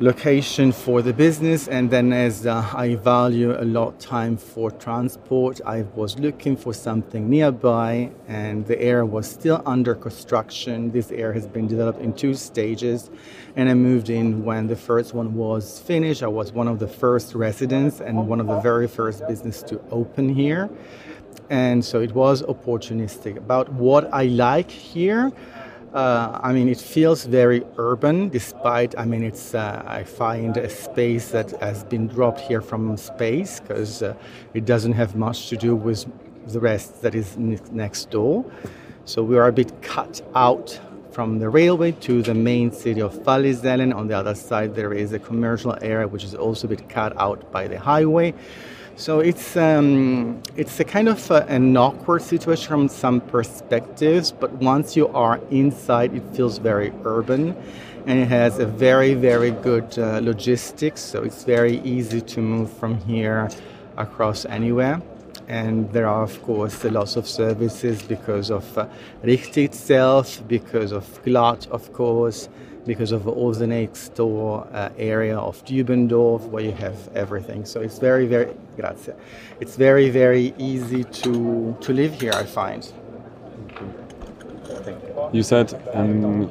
location 0.00 0.72
for 0.72 1.02
the 1.02 1.12
business 1.12 1.68
and 1.68 1.90
then 1.90 2.10
as 2.10 2.46
uh, 2.46 2.66
i 2.74 2.94
value 2.94 3.52
a 3.60 3.66
lot 3.66 4.00
time 4.00 4.34
for 4.34 4.70
transport 4.70 5.60
i 5.66 5.82
was 5.94 6.18
looking 6.18 6.56
for 6.56 6.72
something 6.72 7.28
nearby 7.28 8.10
and 8.26 8.66
the 8.66 8.80
area 8.80 9.04
was 9.04 9.28
still 9.28 9.60
under 9.66 9.94
construction. 9.94 10.90
This 10.90 11.10
area 11.10 11.34
has 11.34 11.46
been 11.46 11.66
developed 11.66 12.00
in 12.00 12.14
two 12.14 12.32
stages 12.32 13.10
and 13.56 13.68
i 13.68 13.74
moved 13.74 14.08
in 14.08 14.42
when 14.42 14.68
the 14.68 14.76
first 14.76 15.12
one 15.12 15.34
was 15.34 15.80
finished. 15.80 16.22
I 16.22 16.28
was 16.28 16.50
one 16.50 16.68
of 16.68 16.78
the 16.78 16.88
first 16.88 17.34
residents 17.34 18.00
and 18.00 18.26
one 18.26 18.40
of 18.40 18.46
the 18.46 18.60
very 18.60 18.88
first 18.88 19.26
business 19.28 19.62
to 19.64 19.80
open 19.90 20.28
here. 20.34 20.70
And 21.50 21.84
so 21.84 22.00
it 22.00 22.14
was 22.14 22.42
opportunistic. 22.42 23.36
About 23.36 23.70
what 23.72 24.08
i 24.14 24.24
like 24.24 24.70
here 24.70 25.30
uh, 25.92 26.38
I 26.42 26.52
mean, 26.52 26.68
it 26.68 26.80
feels 26.80 27.24
very 27.24 27.64
urban, 27.76 28.28
despite, 28.28 28.96
I 28.96 29.04
mean, 29.04 29.24
it's, 29.24 29.54
uh, 29.54 29.82
I 29.86 30.04
find 30.04 30.56
a 30.56 30.68
space 30.68 31.30
that 31.30 31.50
has 31.60 31.82
been 31.84 32.06
dropped 32.06 32.40
here 32.40 32.60
from 32.60 32.96
space 32.96 33.58
because 33.60 34.02
uh, 34.02 34.14
it 34.54 34.64
doesn't 34.64 34.92
have 34.92 35.16
much 35.16 35.48
to 35.48 35.56
do 35.56 35.74
with 35.74 36.06
the 36.46 36.60
rest 36.60 37.02
that 37.02 37.14
is 37.14 37.36
next 37.36 38.10
door. 38.10 38.44
So 39.04 39.24
we 39.24 39.36
are 39.36 39.48
a 39.48 39.52
bit 39.52 39.82
cut 39.82 40.22
out 40.34 40.78
from 41.10 41.40
the 41.40 41.48
railway 41.48 41.92
to 41.92 42.22
the 42.22 42.34
main 42.34 42.70
city 42.70 43.00
of 43.00 43.14
Wallisellen. 43.24 43.92
On 43.94 44.06
the 44.06 44.16
other 44.16 44.34
side, 44.36 44.76
there 44.76 44.92
is 44.92 45.12
a 45.12 45.18
commercial 45.18 45.76
area 45.82 46.06
which 46.06 46.22
is 46.22 46.34
also 46.34 46.68
a 46.68 46.70
bit 46.70 46.88
cut 46.88 47.16
out 47.18 47.50
by 47.50 47.66
the 47.66 47.78
highway. 47.78 48.32
So 49.00 49.20
it's 49.20 49.56
um, 49.56 50.42
it's 50.58 50.78
a 50.78 50.84
kind 50.84 51.08
of 51.08 51.30
a, 51.30 51.46
an 51.48 51.74
awkward 51.74 52.20
situation 52.20 52.68
from 52.68 52.88
some 52.88 53.22
perspectives, 53.22 54.30
but 54.30 54.52
once 54.52 54.94
you 54.94 55.08
are 55.08 55.40
inside, 55.50 56.14
it 56.14 56.22
feels 56.34 56.58
very 56.58 56.92
urban, 57.06 57.56
and 58.06 58.18
it 58.18 58.28
has 58.28 58.58
a 58.58 58.66
very 58.66 59.14
very 59.14 59.52
good 59.52 59.98
uh, 59.98 60.20
logistics. 60.22 61.00
So 61.00 61.22
it's 61.22 61.44
very 61.44 61.80
easy 61.80 62.20
to 62.20 62.42
move 62.42 62.70
from 62.70 62.98
here 63.06 63.48
across 63.96 64.44
anywhere. 64.44 65.00
And 65.48 65.90
there 65.94 66.06
are, 66.06 66.22
of 66.22 66.42
course, 66.42 66.84
lots 66.84 67.16
of 67.16 67.26
services 67.26 68.02
because 68.02 68.50
of 68.50 68.76
uh, 68.76 68.86
Richti 69.24 69.64
itself, 69.64 70.46
because 70.46 70.92
of 70.92 71.04
Glatt, 71.24 71.66
of 71.70 71.90
course, 71.94 72.50
because 72.86 73.12
of 73.12 73.28
all 73.28 73.52
the 73.52 73.66
next 73.66 74.14
door 74.14 74.66
uh, 74.72 74.88
area 74.98 75.38
of 75.38 75.64
Dübendorf 75.64 76.48
where 76.48 76.64
you 76.64 76.72
have 76.72 76.96
everything. 77.14 77.64
So 77.64 77.80
it's 77.80 77.98
very, 77.98 78.26
very, 78.26 78.52
grazie. 78.76 79.12
It's 79.60 79.76
very, 79.76 80.10
very 80.10 80.54
easy 80.58 81.04
to, 81.04 81.76
to 81.80 81.92
live 81.92 82.20
here, 82.20 82.32
I 82.32 82.44
find. 82.44 82.90
You 85.32 85.42
said 85.42 85.80
um, 85.94 86.50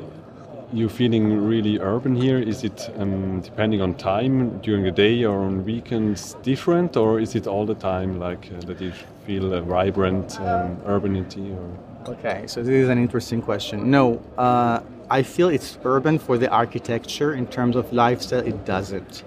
you're 0.71 0.89
feeling 0.89 1.45
really 1.45 1.79
urban 1.79 2.15
here. 2.15 2.37
Is 2.37 2.63
it 2.63 2.89
um, 2.97 3.41
depending 3.41 3.81
on 3.81 3.95
time 3.95 4.59
during 4.59 4.83
the 4.83 4.91
day 4.91 5.25
or 5.25 5.39
on 5.39 5.65
weekends 5.65 6.35
different, 6.43 6.95
or 6.95 7.19
is 7.19 7.35
it 7.35 7.47
all 7.47 7.65
the 7.65 7.75
time 7.75 8.19
like 8.19 8.49
uh, 8.51 8.65
that 8.65 8.79
you 8.79 8.93
feel 9.25 9.53
a 9.53 9.61
vibrant 9.61 10.39
um, 10.41 10.77
urbanity? 10.85 11.51
Or? 11.51 12.13
Okay, 12.13 12.45
so 12.47 12.61
this 12.61 12.73
is 12.73 12.89
an 12.89 12.97
interesting 12.97 13.41
question. 13.41 13.89
No, 13.89 14.21
uh, 14.37 14.81
I 15.11 15.23
feel 15.23 15.49
it's 15.49 15.77
urban 15.83 16.19
for 16.19 16.37
the 16.37 16.49
architecture. 16.49 17.33
In 17.33 17.47
terms 17.47 17.75
of 17.75 17.91
lifestyle, 17.91 18.45
it 18.45 18.65
doesn't. 18.65 19.23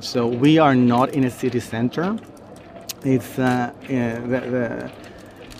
So 0.00 0.26
we 0.26 0.58
are 0.58 0.74
not 0.74 1.10
in 1.10 1.24
a 1.24 1.30
city 1.30 1.60
center. 1.60 2.18
It's 3.04 3.38
uh, 3.38 3.72
the, 3.86 4.40
the, 4.54 4.90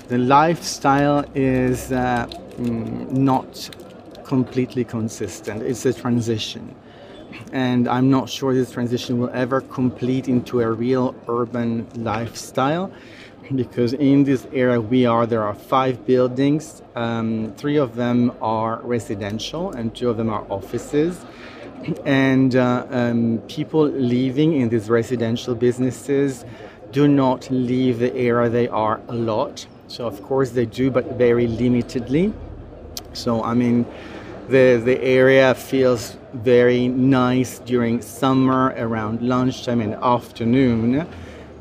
the, 0.09 0.19
lifestyle 0.19 1.25
is 1.35 1.93
uh, 1.93 2.27
mm, 2.57 3.11
not 3.13 3.71
completely 4.25 4.85
consistent. 4.85 5.63
It's 5.63 5.87
a 5.87 5.93
transition. 5.93 6.75
And 7.53 7.87
I'm 7.89 8.11
not 8.11 8.29
sure 8.29 8.53
this 8.53 8.73
transition 8.73 9.19
will 9.19 9.31
ever 9.33 9.61
complete 9.61 10.29
into 10.29 10.61
a 10.61 10.71
real 10.71 11.15
urban 11.29 11.87
lifestyle 11.95 12.93
because 13.55 13.93
in 13.95 14.25
this 14.25 14.47
area 14.53 14.81
we 14.81 15.07
are 15.07 15.27
there 15.27 15.43
are 15.43 15.55
five 15.55 16.07
buildings. 16.07 16.83
Um, 16.95 17.55
three 17.57 17.77
of 17.77 17.97
them 17.97 18.33
are 18.43 18.81
residential 18.83 19.73
and 19.73 19.95
two 19.95 20.11
of 20.11 20.17
them 20.17 20.31
are 20.31 20.45
offices. 20.51 21.25
And 22.05 22.57
uh, 22.57 22.87
um, 22.91 23.39
people 23.49 23.87
living 23.87 24.61
in 24.61 24.69
these 24.69 24.91
residential 24.91 25.55
businesses 25.55 26.45
do 26.91 27.07
not 27.07 27.51
leave 27.51 27.99
the 27.99 28.15
area 28.15 28.49
they 28.51 28.69
are 28.69 29.01
a 29.09 29.15
lot. 29.15 29.67
So 29.87 30.07
of 30.07 30.23
course 30.23 30.51
they 30.51 30.67
do 30.67 30.91
but 30.91 31.17
very 31.17 31.47
limitedly. 31.47 32.33
So 33.13 33.43
i 33.43 33.55
mean 33.55 33.87
the, 34.49 34.81
the 34.83 34.99
area 35.03 35.55
feels 35.55 36.17
very 36.33 36.89
nice 36.89 37.59
during 37.61 38.01
summer 38.01 38.75
around 38.79 39.21
lunchtime 39.21 39.83
and 39.83 39.95
afternoon 39.95 41.07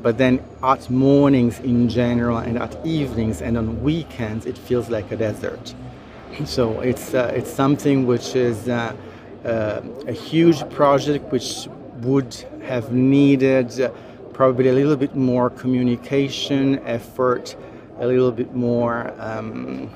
but 0.02 0.18
then 0.18 0.42
at 0.62 0.88
mornings 0.90 1.58
in 1.60 1.88
general 1.88 2.38
and 2.38 2.58
at 2.58 2.74
evenings 2.86 3.42
and 3.42 3.56
on 3.56 3.82
weekends 3.82 4.46
it 4.46 4.56
feels 4.56 4.88
like 4.88 5.10
a 5.10 5.16
desert 5.16 5.74
so 6.44 6.80
it's 6.80 7.14
uh, 7.14 7.32
it's 7.34 7.50
something 7.50 8.06
which 8.06 8.36
is 8.36 8.68
uh, 8.68 8.94
uh, 9.44 9.80
a 10.06 10.12
huge 10.12 10.68
project 10.70 11.32
which 11.32 11.68
would 12.02 12.34
have 12.62 12.92
needed 12.92 13.80
uh, 13.80 13.90
probably 14.32 14.68
a 14.68 14.72
little 14.72 14.96
bit 14.96 15.16
more 15.16 15.50
communication 15.50 16.78
effort 16.80 17.56
a 17.98 18.06
little 18.06 18.30
bit 18.30 18.54
more 18.54 19.12
um, 19.18 19.90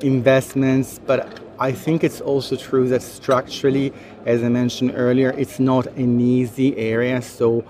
investments 0.00 0.98
but 1.06 1.40
I 1.60 1.72
think 1.72 2.04
it's 2.04 2.20
also 2.20 2.54
true 2.54 2.88
that 2.88 3.02
structurally, 3.02 3.92
as 4.24 4.44
I 4.44 4.48
mentioned 4.48 4.92
earlier, 4.94 5.30
it's 5.30 5.58
not 5.58 5.88
an 5.88 6.20
easy 6.20 6.76
area. 6.76 7.20
So 7.20 7.64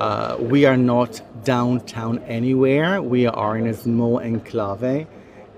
uh, 0.00 0.36
we 0.40 0.64
are 0.64 0.78
not 0.78 1.20
downtown 1.44 2.18
anywhere. 2.20 3.02
We 3.02 3.26
are 3.26 3.56
in 3.58 3.66
a 3.66 3.74
small 3.74 4.18
enclave, 4.20 5.06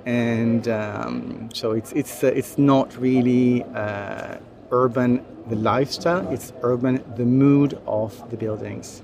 and 0.05 0.67
um, 0.67 1.49
so 1.53 1.73
it's 1.73 1.93
it's 1.93 2.25
uh, 2.25 2.27
it's 2.27 2.59
not 2.59 2.97
really 3.01 3.63
uh, 3.63 4.39
urban 4.73 5.25
the 5.49 5.57
lifestyle. 5.57 6.29
It's 6.33 6.53
urban 6.63 7.05
the 7.17 7.25
mood 7.25 7.79
of 7.87 8.13
the 8.31 8.37
buildings. 8.37 9.03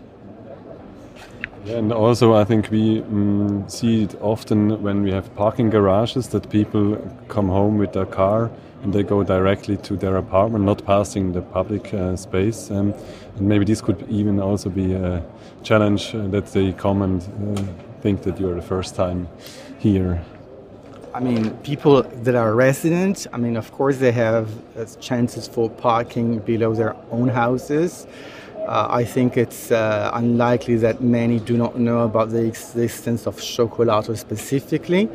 And 1.66 1.92
also, 1.92 2.34
I 2.34 2.44
think 2.44 2.70
we 2.70 3.00
um, 3.02 3.64
see 3.68 4.04
it 4.04 4.14
often 4.20 4.82
when 4.82 5.02
we 5.02 5.10
have 5.12 5.34
parking 5.34 5.70
garages 5.70 6.28
that 6.28 6.48
people 6.48 6.96
come 7.28 7.48
home 7.48 7.78
with 7.78 7.92
their 7.92 8.06
car 8.06 8.50
and 8.82 8.92
they 8.92 9.02
go 9.02 9.22
directly 9.24 9.76
to 9.76 9.96
their 9.96 10.16
apartment, 10.16 10.64
not 10.64 10.84
passing 10.84 11.32
the 11.32 11.42
public 11.42 11.92
uh, 11.92 12.16
space. 12.16 12.70
Um, 12.70 12.94
and 13.36 13.48
maybe 13.48 13.64
this 13.64 13.80
could 13.80 14.06
even 14.08 14.40
also 14.40 14.70
be 14.70 14.94
a 14.94 15.22
challenge 15.62 16.14
uh, 16.14 16.28
that 16.28 16.46
they 16.46 16.72
come 16.72 17.02
and 17.02 17.22
uh, 17.22 17.62
think 18.02 18.22
that 18.22 18.38
you're 18.38 18.54
the 18.54 18.62
first 18.62 18.94
time 18.94 19.28
here. 19.78 20.22
I 21.14 21.20
mean, 21.20 21.50
people 21.58 22.02
that 22.02 22.34
are 22.34 22.54
residents, 22.54 23.26
I 23.32 23.38
mean, 23.38 23.56
of 23.56 23.72
course, 23.72 23.98
they 23.98 24.12
have 24.12 24.48
uh, 24.76 24.84
chances 25.00 25.48
for 25.48 25.68
parking 25.68 26.38
below 26.38 26.74
their 26.74 26.94
own 27.10 27.28
houses. 27.28 28.06
Uh, 28.68 28.86
I 28.90 29.02
think 29.02 29.38
it's 29.38 29.70
uh, 29.70 30.10
unlikely 30.12 30.76
that 30.76 31.00
many 31.00 31.40
do 31.40 31.56
not 31.56 31.78
know 31.78 32.00
about 32.00 32.28
the 32.28 32.44
existence 32.44 33.26
of 33.26 33.36
Chocolato 33.36 34.14
specifically. 34.14 35.08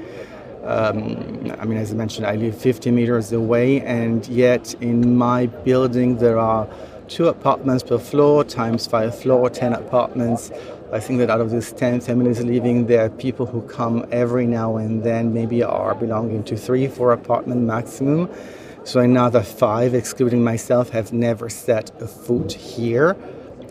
Um, 0.63 1.55
I 1.59 1.65
mean, 1.65 1.77
as 1.77 1.91
I 1.91 1.95
mentioned, 1.95 2.25
I 2.25 2.35
live 2.35 2.57
50 2.59 2.89
meters 2.89 3.31
away, 3.31 3.81
and 3.81 4.27
yet 4.27 4.73
in 4.81 5.15
my 5.15 5.45
building 5.45 6.17
there 6.17 6.39
are 6.39 6.67
two 7.07 7.27
apartments 7.27 7.83
per 7.83 7.99
floor 7.99 8.43
times 8.43 8.87
five 8.87 9.15
floor, 9.15 9.51
10 9.51 9.73
apartments. 9.73 10.49
I 10.91 10.99
think 10.99 11.19
that 11.19 11.29
out 11.29 11.39
of 11.39 11.51
these 11.51 11.71
10 11.73 12.01
families 12.01 12.41
living 12.41 12.87
there, 12.87 13.11
people 13.11 13.45
who 13.45 13.61
come 13.61 14.03
every 14.11 14.47
now 14.47 14.77
and 14.77 15.03
then 15.03 15.31
maybe 15.31 15.61
are 15.61 15.93
belonging 15.93 16.43
to 16.45 16.57
three, 16.57 16.87
four 16.87 17.11
apartment 17.11 17.61
maximum. 17.61 18.31
So 18.83 18.99
another 18.99 19.43
five, 19.43 19.93
excluding 19.93 20.43
myself, 20.43 20.89
have 20.89 21.13
never 21.13 21.49
set 21.49 21.91
a 22.01 22.07
foot 22.07 22.51
here. 22.51 23.15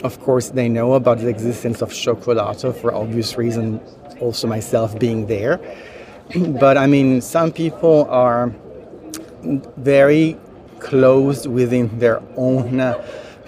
Of 0.02 0.21
course, 0.21 0.50
they 0.50 0.68
know 0.68 0.94
about 0.94 1.18
the 1.18 1.28
existence 1.28 1.80
of 1.80 1.90
Chocolato 1.90 2.75
for 2.75 2.92
obvious 2.92 3.37
reason, 3.37 3.80
also 4.21 4.49
myself 4.49 4.99
being 4.99 5.26
there. 5.26 5.61
but 6.61 6.76
I 6.76 6.87
mean, 6.87 7.21
some 7.21 7.52
people 7.52 8.06
are 8.11 8.52
very 9.76 10.37
closed 10.80 11.47
within 11.47 11.99
their 12.00 12.21
own, 12.37 12.80
uh, 12.80 13.00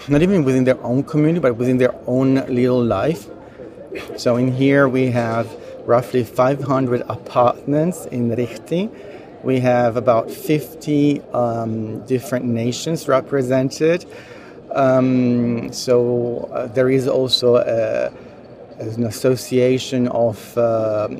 not 0.07 0.21
even 0.21 0.45
within 0.45 0.63
their 0.63 0.81
own 0.81 1.03
community, 1.03 1.39
but 1.39 1.57
within 1.57 1.77
their 1.77 1.93
own 2.07 2.35
little 2.47 2.83
life. 2.83 3.27
So 4.17 4.37
in 4.37 4.51
here 4.53 4.87
we 4.87 5.07
have 5.07 5.47
roughly 5.85 6.23
500 6.23 7.01
apartments 7.09 8.05
in 8.05 8.29
Richti. 8.29 8.89
We 9.43 9.59
have 9.59 9.97
about 9.97 10.31
50 10.31 11.21
um, 11.33 12.05
different 12.05 12.45
nations 12.45 13.07
represented. 13.07 14.05
Um, 14.75 15.71
so 15.71 16.49
uh, 16.53 16.67
there 16.67 16.89
is 16.89 17.07
also 17.07 17.55
a, 17.55 18.11
an 18.79 19.05
association 19.05 20.09
of 20.09 20.57
um, 20.57 21.15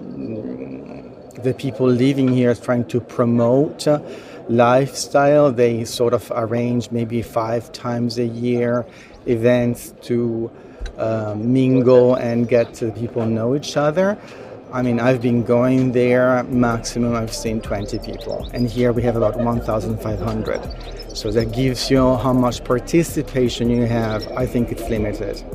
the 1.41 1.53
people 1.57 1.87
living 1.87 2.27
here 2.27 2.53
trying 2.53 2.85
to 2.89 2.99
promote 2.99 3.87
uh, 3.87 4.01
lifestyle. 4.49 5.53
They 5.53 5.85
sort 5.85 6.13
of 6.13 6.29
arrange 6.35 6.91
maybe 6.91 7.21
five 7.21 7.71
times 7.71 8.17
a 8.17 8.25
year 8.25 8.85
events 9.25 9.93
to 10.03 10.51
uh, 10.97 11.35
mingle 11.37 12.15
and 12.15 12.47
get 12.47 12.73
to 12.75 12.91
people 12.91 13.25
know 13.25 13.55
each 13.55 13.77
other. 13.77 14.17
I 14.75 14.81
mean, 14.81 14.99
I've 14.99 15.21
been 15.21 15.41
going 15.41 15.93
there, 15.93 16.43
maximum 16.49 17.15
I've 17.15 17.33
seen 17.33 17.61
20 17.61 17.97
people, 17.99 18.45
and 18.53 18.69
here 18.69 18.91
we 18.91 19.03
have 19.03 19.15
about 19.15 19.37
1,500. 19.37 21.15
So 21.15 21.31
that 21.31 21.53
gives 21.53 21.89
you 21.89 22.17
how 22.17 22.33
much 22.33 22.61
participation 22.61 23.69
you 23.69 23.85
have. 23.85 24.27
I 24.35 24.45
think 24.45 24.73
it's 24.73 24.89
limited. 24.89 25.45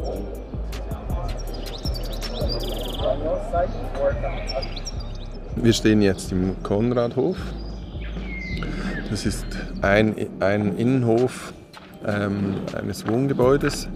Wir 5.56 5.72
stehen 5.74 6.00
jetzt 6.00 6.32
im 6.32 6.56
Konradhof. 6.62 7.36
Das 9.10 9.26
ist 9.26 9.44
ein, 9.82 10.16
ein 10.40 10.78
Innenhof 10.78 11.52
ähm, 12.06 12.62
eines 12.74 13.06
Wohngebäudes 13.06 13.86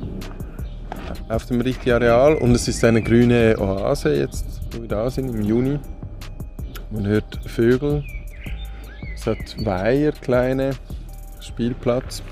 auf 1.30 1.46
dem 1.46 1.62
richtigen 1.62 1.92
Areal 1.92 2.34
und 2.34 2.54
es 2.54 2.68
ist 2.68 2.84
eine 2.84 3.00
grüne 3.00 3.56
Oase 3.58 4.14
jetzt, 4.14 4.53
wo 4.74 4.82
wir 4.82 4.88
da 4.88 5.10
sind 5.10 5.28
im 5.28 5.42
Juni. 5.42 5.78
Man 6.90 7.06
hört 7.06 7.40
Vögel, 7.46 8.04
es 9.14 9.26
hat 9.26 9.64
Weiher, 9.64 10.12
kleine, 10.12 10.70
Spielplatz. 11.40 12.22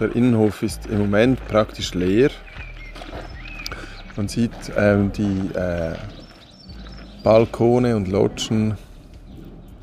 Der 0.00 0.14
Innenhof 0.14 0.62
ist 0.62 0.86
im 0.86 0.98
Moment 0.98 1.46
praktisch 1.48 1.94
leer. 1.94 2.30
Man 4.16 4.28
sieht 4.28 4.50
ähm, 4.76 5.12
die 5.12 5.50
äh, 5.54 5.94
Balkone 7.22 7.96
und 7.96 8.08
Lodgen 8.08 8.76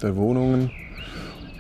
der 0.01 0.15
Wohnungen 0.15 0.71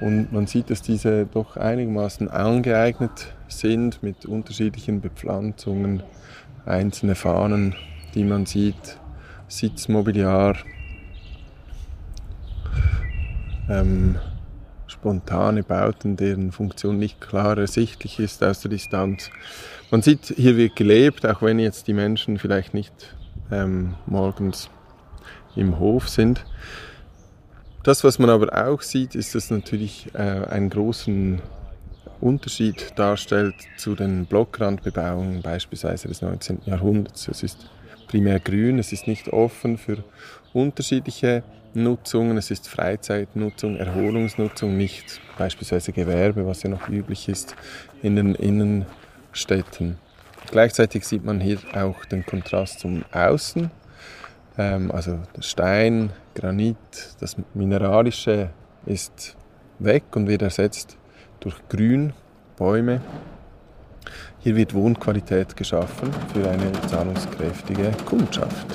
und 0.01 0.31
man 0.31 0.47
sieht, 0.47 0.69
dass 0.69 0.81
diese 0.81 1.25
doch 1.25 1.57
einigermaßen 1.57 2.29
angeeignet 2.29 3.33
sind 3.47 4.01
mit 4.01 4.25
unterschiedlichen 4.25 5.01
Bepflanzungen, 5.01 6.03
einzelne 6.65 7.15
Fahnen, 7.15 7.75
die 8.15 8.23
man 8.23 8.45
sieht, 8.45 8.97
Sitzmobiliar. 9.57 10.57
Ähm, 13.69 14.17
spontane 14.87 15.63
Bauten, 15.63 16.17
deren 16.17 16.51
Funktion 16.51 16.97
nicht 16.97 17.21
klar 17.21 17.57
ersichtlich 17.57 18.19
ist 18.19 18.43
aus 18.43 18.61
der 18.61 18.71
Distanz. 18.71 19.29
Man 19.91 20.01
sieht, 20.01 20.33
hier 20.35 20.57
wird 20.57 20.75
gelebt, 20.75 21.25
auch 21.25 21.41
wenn 21.41 21.59
jetzt 21.59 21.87
die 21.87 21.93
Menschen 21.93 22.39
vielleicht 22.39 22.73
nicht 22.73 23.15
ähm, 23.51 23.93
morgens 24.07 24.69
im 25.55 25.77
Hof 25.77 26.09
sind. 26.09 26.45
Das, 27.83 28.03
was 28.03 28.17
man 28.17 28.29
aber 28.29 28.67
auch 28.67 28.81
sieht, 28.81 29.13
ist, 29.13 29.35
dass 29.35 29.51
natürlich 29.51 30.07
äh, 30.15 30.17
einen 30.17 30.69
großen 30.69 31.41
Unterschied 32.21 32.93
darstellt 32.95 33.55
zu 33.77 33.93
den 33.93 34.25
Blockrandbebauungen 34.25 35.41
beispielsweise 35.41 36.07
des 36.07 36.21
19. 36.21 36.61
Jahrhunderts. 36.65 37.27
Es 37.27 37.43
ist 37.43 37.69
primär 38.13 38.39
grün, 38.39 38.77
es 38.77 38.93
ist 38.93 39.07
nicht 39.07 39.29
offen 39.29 39.75
für 39.79 40.03
unterschiedliche 40.53 41.41
Nutzungen, 41.73 42.37
es 42.37 42.51
ist 42.51 42.69
Freizeitnutzung, 42.69 43.75
Erholungsnutzung, 43.75 44.77
nicht 44.77 45.19
beispielsweise 45.39 45.93
Gewerbe, 45.93 46.45
was 46.45 46.61
ja 46.61 46.69
noch 46.69 46.89
üblich 46.89 47.27
ist 47.27 47.55
in 48.03 48.15
den 48.15 48.35
Innenstädten. 48.35 49.97
Gleichzeitig 50.51 51.07
sieht 51.07 51.25
man 51.25 51.39
hier 51.39 51.57
auch 51.73 52.05
den 52.05 52.23
Kontrast 52.23 52.81
zum 52.81 53.03
Außen, 53.11 53.71
ähm, 54.59 54.91
also 54.91 55.17
Stein, 55.39 56.11
Granit, 56.35 56.77
das 57.19 57.35
Mineralische 57.55 58.51
ist 58.85 59.35
weg 59.79 60.03
und 60.15 60.27
wird 60.27 60.43
ersetzt 60.43 60.97
durch 61.39 61.55
Grün, 61.67 62.13
Bäume. 62.57 63.01
Hier 64.39 64.55
wird 64.55 64.73
Wohnqualität 64.73 65.55
geschaffen 65.55 66.09
für 66.33 66.49
eine 66.49 66.71
zahlungskräftige 66.87 67.91
Kundschaft. 68.05 68.67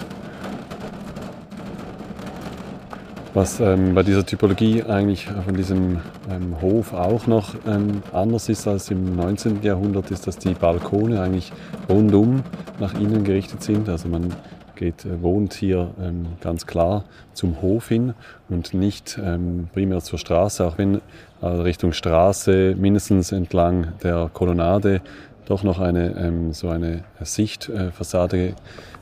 Was 3.35 3.61
ähm, 3.61 3.95
bei 3.95 4.03
dieser 4.03 4.25
Typologie 4.25 4.83
eigentlich 4.83 5.27
von 5.27 5.55
diesem 5.55 6.01
ähm, 6.31 6.61
Hof 6.61 6.93
auch 6.93 7.27
noch 7.27 7.55
ähm, 7.67 8.03
anders 8.13 8.49
ist 8.49 8.67
als 8.67 8.91
im 8.91 9.15
19. 9.15 9.63
Jahrhundert, 9.63 10.11
ist, 10.11 10.27
dass 10.27 10.39
die 10.39 10.55
Balkone 10.55 11.21
eigentlich 11.21 11.53
rundum 11.89 12.43
nach 12.81 12.95
innen 12.95 13.25
gerichtet 13.25 13.63
sind. 13.63 13.89
Also 13.89 14.09
man 14.09 14.35
geht, 14.79 15.05
äh, 15.05 15.23
wohnt 15.23 15.53
hier 15.53 15.91
ähm, 16.01 16.27
ganz 16.41 16.67
klar 16.67 17.05
zum 17.35 17.61
Hof 17.61 17.89
hin 17.89 18.15
und 18.49 18.73
nicht 18.73 19.21
ähm, 19.23 19.69
primär 19.75 20.01
zur 20.01 20.19
Straße, 20.19 20.65
auch 20.65 20.79
wenn 20.79 21.03
äh, 21.43 21.47
Richtung 21.47 21.93
Straße 21.93 22.75
mindestens 22.79 23.33
entlang 23.33 23.93
der 24.03 24.31
Kolonnade 24.33 25.03
doch 25.45 25.63
noch 25.63 25.79
eine 25.79 26.17
ähm, 26.19 26.53
so 26.53 26.69
eine 26.69 27.05
Sichtfassade 27.21 28.55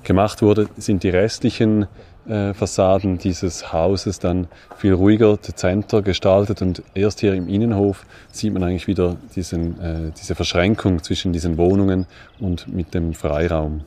gemacht 0.03 0.43
wurde, 0.43 0.69
sind 0.77 1.03
die 1.03 1.11
restlichen 1.11 1.87
äh, 2.29 2.55
Fassaden 2.55 3.19
dieses 3.19 3.73
Hauses 3.73 4.19
dann 4.19 4.49
viel 4.77 4.95
ruhiger, 4.95 5.37
dezenter 5.37 6.03
gestaltet 6.03 6.63
und 6.63 6.83
erst 6.95 7.21
hier 7.21 7.35
im 7.35 7.49
Innenhof 7.49 8.05
sieht 8.33 8.53
man 8.53 8.63
eigentlich 8.63 8.87
wieder 8.87 9.17
diesen, 9.35 9.81
äh, 9.81 10.13
diese 10.19 10.35
Verschränkung 10.35 11.03
zwischen 11.03 11.33
diesen 11.33 11.57
Wohnungen 11.57 12.07
und 12.41 12.69
mit 12.73 12.95
dem 12.95 13.15
Freiraum. 13.15 13.83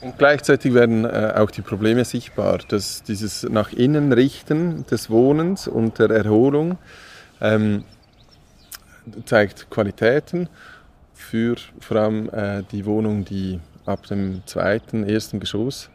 Und 0.00 0.16
gleichzeitig 0.16 0.72
werden 0.72 1.04
äh, 1.04 1.34
auch 1.36 1.50
die 1.50 1.60
Probleme 1.60 2.04
sichtbar, 2.04 2.60
dass 2.68 3.02
dieses 3.02 3.42
nach 3.42 3.72
innen 3.72 4.12
richten 4.12 4.86
des 4.86 5.10
Wohnens 5.10 5.68
und 5.68 5.98
der 5.98 6.10
Erholung 6.10 6.78
ähm, 7.40 7.84
zeigt 9.26 9.70
Qualitäten 9.70 10.48
für 11.12 11.56
vor 11.80 11.98
allem 11.98 12.30
äh, 12.30 12.62
die 12.72 12.86
Wohnungen, 12.86 13.26
die 13.26 13.60
ab 13.84 14.06
dem 14.06 14.42
zweiten, 14.46 15.04
ersten 15.04 15.38
Geschoss 15.38 15.90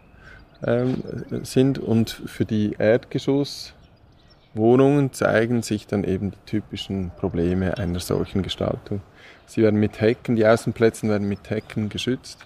ähm, 0.64 1.04
sind 1.44 1.80
und 1.80 2.12
für 2.12 2.46
die 2.46 2.76
Erdgeschosswohnungen 2.78 5.14
zeigen 5.14 5.64
sich 5.64 5.88
dann 5.88 6.04
eben 6.04 6.30
die 6.32 6.38
typischen 6.46 7.10
Probleme 7.18 7.76
einer 7.78 8.00
solchen 8.00 8.44
Gestaltung. 8.44 9.02
Sie 9.48 9.64
werden 9.64 9.80
mit 9.80 10.00
Hecken, 10.00 10.36
die 10.36 10.46
Außenplätze 10.46 11.10
werden 11.10 11.28
mit 11.28 11.50
Hecken 11.50 11.90
geschützt. 11.90 12.46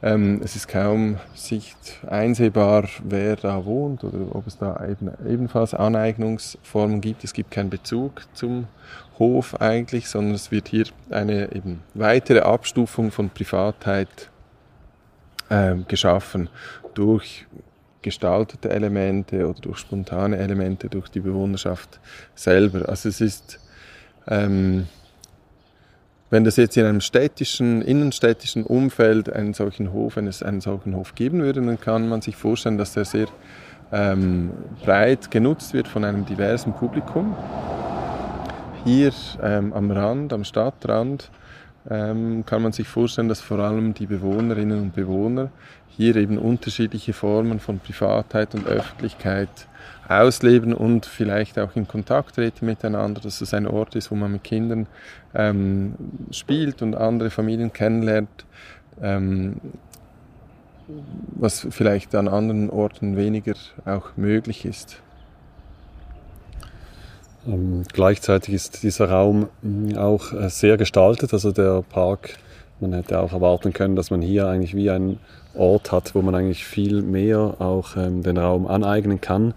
Ähm, 0.00 0.40
es 0.44 0.54
ist 0.54 0.68
kaum 0.68 1.18
Sicht 1.34 2.00
einsehbar, 2.06 2.88
wer 3.02 3.34
da 3.34 3.64
wohnt 3.64 4.04
oder 4.04 4.34
ob 4.34 4.46
es 4.46 4.56
da 4.56 4.86
eben, 4.86 5.10
ebenfalls 5.28 5.74
Aneignungsformen 5.74 7.00
gibt. 7.00 7.24
Es 7.24 7.32
gibt 7.32 7.50
keinen 7.50 7.70
Bezug 7.70 8.22
zum 8.32 8.68
Hof 9.18 9.60
eigentlich, 9.60 10.08
sondern 10.08 10.34
es 10.34 10.52
wird 10.52 10.68
hier 10.68 10.84
eine 11.10 11.52
eben 11.52 11.82
weitere 11.94 12.40
Abstufung 12.40 13.10
von 13.10 13.30
Privatheit 13.30 14.30
äh, 15.48 15.74
geschaffen 15.88 16.48
durch 16.94 17.46
gestaltete 18.00 18.70
Elemente 18.70 19.48
oder 19.48 19.60
durch 19.60 19.78
spontane 19.78 20.36
Elemente, 20.38 20.88
durch 20.88 21.08
die 21.08 21.20
Bewohnerschaft 21.20 21.98
selber. 22.36 22.88
Also 22.88 23.08
es 23.08 23.20
ist 23.20 23.58
ähm, 24.28 24.86
wenn 26.30 26.44
das 26.44 26.56
jetzt 26.56 26.76
in 26.76 26.84
einem 26.84 27.00
städtischen, 27.00 27.82
innenstädtischen 27.82 28.64
Umfeld 28.64 29.32
einen 29.32 29.54
solchen 29.54 29.92
Hof, 29.92 30.16
wenn 30.16 30.26
es 30.26 30.42
einen 30.42 30.60
solchen 30.60 30.94
Hof 30.94 31.14
geben 31.14 31.40
würde, 31.42 31.62
dann 31.62 31.80
kann 31.80 32.08
man 32.08 32.20
sich 32.20 32.36
vorstellen, 32.36 32.76
dass 32.76 32.92
der 32.94 33.04
sehr 33.04 33.28
ähm, 33.92 34.50
breit 34.84 35.30
genutzt 35.30 35.72
wird 35.72 35.88
von 35.88 36.04
einem 36.04 36.26
diversen 36.26 36.74
Publikum. 36.74 37.34
Hier 38.84 39.12
ähm, 39.42 39.72
am 39.72 39.90
Rand, 39.90 40.32
am 40.32 40.44
Stadtrand, 40.44 41.30
ähm, 41.90 42.44
kann 42.44 42.62
man 42.62 42.72
sich 42.72 42.88
vorstellen, 42.88 43.28
dass 43.28 43.40
vor 43.40 43.58
allem 43.60 43.94
die 43.94 44.06
Bewohnerinnen 44.06 44.80
und 44.80 44.94
Bewohner 44.94 45.50
hier 45.96 46.16
eben 46.16 46.38
unterschiedliche 46.38 47.12
Formen 47.12 47.60
von 47.60 47.78
Privatheit 47.78 48.54
und 48.54 48.66
Öffentlichkeit 48.66 49.48
ausleben 50.08 50.72
und 50.72 51.06
vielleicht 51.06 51.58
auch 51.58 51.76
in 51.76 51.86
Kontakt 51.86 52.36
treten 52.36 52.66
miteinander, 52.66 53.20
dass 53.20 53.40
es 53.40 53.52
ein 53.52 53.66
Ort 53.66 53.94
ist, 53.94 54.10
wo 54.10 54.14
man 54.14 54.32
mit 54.32 54.44
Kindern 54.44 54.86
ähm, 55.34 55.94
spielt 56.30 56.82
und 56.82 56.94
andere 56.94 57.30
Familien 57.30 57.72
kennenlernt, 57.72 58.46
ähm, 59.02 59.56
was 61.36 61.66
vielleicht 61.70 62.14
an 62.14 62.28
anderen 62.28 62.70
Orten 62.70 63.16
weniger 63.16 63.54
auch 63.84 64.16
möglich 64.16 64.64
ist. 64.64 65.02
Ähm, 67.46 67.84
gleichzeitig 67.92 68.54
ist 68.54 68.82
dieser 68.82 69.10
Raum 69.10 69.48
mm, 69.62 69.96
auch 69.96 70.32
äh, 70.32 70.48
sehr 70.48 70.76
gestaltet, 70.76 71.32
also 71.32 71.52
der 71.52 71.82
Park, 71.82 72.36
man 72.80 72.92
hätte 72.92 73.20
auch 73.20 73.32
erwarten 73.32 73.72
können, 73.72 73.96
dass 73.96 74.10
man 74.10 74.22
hier 74.22 74.46
eigentlich 74.46 74.74
wie 74.74 74.90
ein 74.90 75.18
Ort 75.54 75.90
hat, 75.92 76.14
wo 76.14 76.22
man 76.22 76.34
eigentlich 76.34 76.64
viel 76.64 77.02
mehr 77.02 77.56
auch 77.58 77.96
ähm, 77.96 78.22
den 78.22 78.38
Raum 78.38 78.66
aneignen 78.66 79.20
kann. 79.20 79.54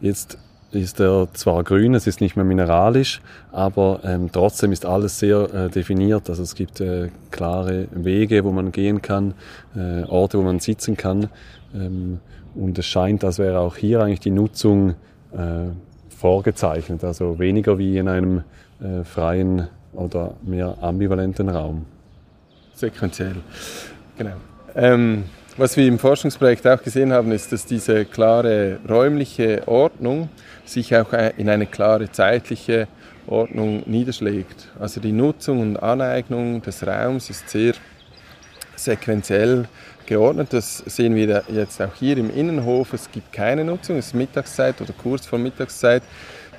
Jetzt 0.00 0.38
ist 0.72 1.00
er 1.00 1.28
zwar 1.32 1.64
grün, 1.64 1.94
es 1.94 2.06
ist 2.06 2.20
nicht 2.20 2.36
mehr 2.36 2.44
mineralisch, 2.44 3.20
aber 3.52 4.00
ähm, 4.04 4.30
trotzdem 4.30 4.72
ist 4.72 4.84
alles 4.84 5.18
sehr 5.18 5.54
äh, 5.54 5.70
definiert. 5.70 6.28
Also 6.28 6.42
es 6.42 6.54
gibt 6.54 6.80
äh, 6.80 7.10
klare 7.30 7.88
Wege, 7.92 8.44
wo 8.44 8.52
man 8.52 8.72
gehen 8.72 9.00
kann, 9.00 9.34
äh, 9.74 10.02
Orte, 10.04 10.38
wo 10.38 10.42
man 10.42 10.58
sitzen 10.60 10.96
kann. 10.96 11.28
Ähm, 11.74 12.20
und 12.54 12.78
es 12.78 12.86
scheint, 12.86 13.24
als 13.24 13.38
wäre 13.38 13.60
auch 13.60 13.76
hier 13.76 14.02
eigentlich 14.02 14.20
die 14.20 14.30
Nutzung 14.30 14.90
äh, 15.32 15.68
vorgezeichnet. 16.08 17.04
Also 17.04 17.38
weniger 17.38 17.78
wie 17.78 17.98
in 17.98 18.08
einem 18.08 18.42
äh, 18.80 19.04
freien 19.04 19.68
oder 19.92 20.34
mehr 20.42 20.76
ambivalenten 20.80 21.48
Raum. 21.48 21.86
Sequenziell, 22.74 23.36
genau. 24.18 24.34
Ähm 24.74 25.24
was 25.56 25.76
wir 25.76 25.86
im 25.86 25.98
Forschungsprojekt 25.98 26.66
auch 26.66 26.82
gesehen 26.82 27.12
haben, 27.12 27.32
ist, 27.32 27.50
dass 27.52 27.64
diese 27.64 28.04
klare 28.04 28.78
räumliche 28.88 29.66
Ordnung 29.66 30.28
sich 30.64 30.94
auch 30.94 31.12
in 31.36 31.48
eine 31.48 31.66
klare 31.66 32.10
zeitliche 32.10 32.88
Ordnung 33.26 33.82
niederschlägt. 33.86 34.68
Also 34.78 35.00
die 35.00 35.12
Nutzung 35.12 35.60
und 35.60 35.76
Aneignung 35.82 36.60
des 36.62 36.86
Raums 36.86 37.30
ist 37.30 37.48
sehr 37.48 37.74
sequenziell 38.76 39.66
geordnet. 40.04 40.48
Das 40.52 40.78
sehen 40.78 41.14
wir 41.14 41.44
jetzt 41.48 41.80
auch 41.80 41.94
hier 41.98 42.18
im 42.18 42.30
Innenhof. 42.30 42.92
Es 42.92 43.10
gibt 43.10 43.32
keine 43.32 43.64
Nutzung, 43.64 43.96
es 43.96 44.08
ist 44.08 44.14
Mittagszeit 44.14 44.80
oder 44.80 44.92
kurz 44.92 45.26
vor 45.26 45.38
Mittagszeit. 45.38 46.02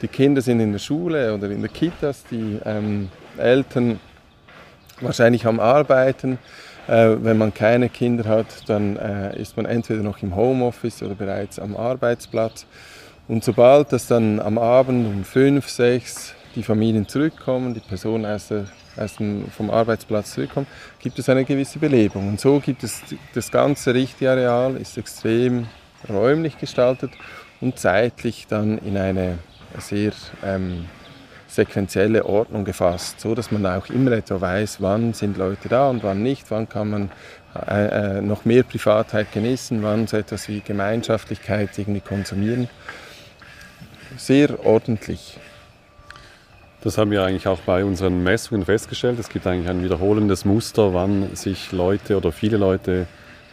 Die 0.01 0.07
Kinder 0.07 0.41
sind 0.41 0.59
in 0.59 0.71
der 0.71 0.79
Schule 0.79 1.33
oder 1.33 1.49
in 1.49 1.61
der 1.61 1.71
Kitas, 1.71 2.23
die 2.29 2.59
ähm, 2.65 3.09
Eltern 3.37 3.99
wahrscheinlich 5.01 5.45
am 5.45 5.59
Arbeiten. 5.59 6.39
Äh, 6.87 7.17
wenn 7.23 7.37
man 7.37 7.53
keine 7.53 7.89
Kinder 7.89 8.29
hat, 8.29 8.47
dann 8.67 8.95
äh, 8.95 9.39
ist 9.39 9.57
man 9.57 9.65
entweder 9.65 10.03
noch 10.03 10.21
im 10.23 10.35
Homeoffice 10.35 11.03
oder 11.03 11.15
bereits 11.15 11.59
am 11.59 11.75
Arbeitsplatz. 11.75 12.65
Und 13.27 13.43
sobald 13.43 13.91
das 13.91 14.07
dann 14.07 14.39
am 14.39 14.57
Abend 14.57 15.05
um 15.05 15.23
fünf, 15.25 15.67
sechs 15.67 16.33
die 16.55 16.63
Familien 16.63 17.07
zurückkommen, 17.07 17.73
die 17.73 17.81
Personen 17.81 18.25
aus, 18.25 18.47
der, 18.47 18.65
aus 18.95 19.17
dem, 19.17 19.47
vom 19.49 19.69
Arbeitsplatz 19.69 20.33
zurückkommen, 20.33 20.65
gibt 20.99 21.19
es 21.19 21.27
eine 21.27 21.43
gewisse 21.43 21.77
Belebung. 21.77 22.27
Und 22.29 22.39
so 22.39 22.59
gibt 22.59 22.83
es 22.83 23.01
das 23.35 23.51
ganze 23.51 23.93
Richtareal 23.93 24.77
ist 24.77 24.97
extrem 24.97 25.67
räumlich 26.09 26.57
gestaltet 26.57 27.11
und 27.59 27.77
zeitlich 27.77 28.47
dann 28.47 28.77
in 28.79 28.97
eine 28.97 29.39
sehr 29.79 30.13
ähm, 30.43 30.85
sequenzielle 31.57 32.25
Ordnung 32.25 32.65
gefasst, 32.65 33.19
so 33.19 33.33
dass 33.35 33.51
man 33.51 33.65
auch 33.65 33.89
immer 33.89 34.11
etwa 34.11 34.39
weiß, 34.39 34.77
wann 34.79 35.13
sind 35.13 35.37
Leute 35.37 35.67
da 35.69 35.89
und 35.89 36.03
wann 36.03 36.21
nicht, 36.21 36.49
wann 36.51 36.69
kann 36.69 36.89
man 36.89 37.11
äh, 37.67 38.17
äh, 38.17 38.21
noch 38.21 38.45
mehr 38.45 38.63
Privatheit 38.63 39.31
genießen, 39.31 39.81
wann 39.81 40.05
so 40.05 40.17
etwas 40.17 40.47
wie 40.47 40.61
Gemeinschaftlichkeit 40.61 41.77
irgendwie 41.77 42.01
konsumieren. 42.01 42.69
Sehr 44.17 44.65
ordentlich. 44.65 45.37
Das 46.81 46.99
haben 46.99 47.09
wir 47.09 47.23
eigentlich 47.23 47.47
auch 47.47 47.59
bei 47.61 47.83
unseren 47.83 48.21
Messungen 48.21 48.63
festgestellt. 48.63 49.17
Es 49.19 49.29
gibt 49.29 49.47
eigentlich 49.47 49.69
ein 49.69 49.83
wiederholendes 49.83 50.45
Muster, 50.45 50.93
wann 50.93 51.35
sich 51.35 51.71
Leute 51.71 52.17
oder 52.17 52.31
viele 52.31 52.57
Leute 52.57 53.07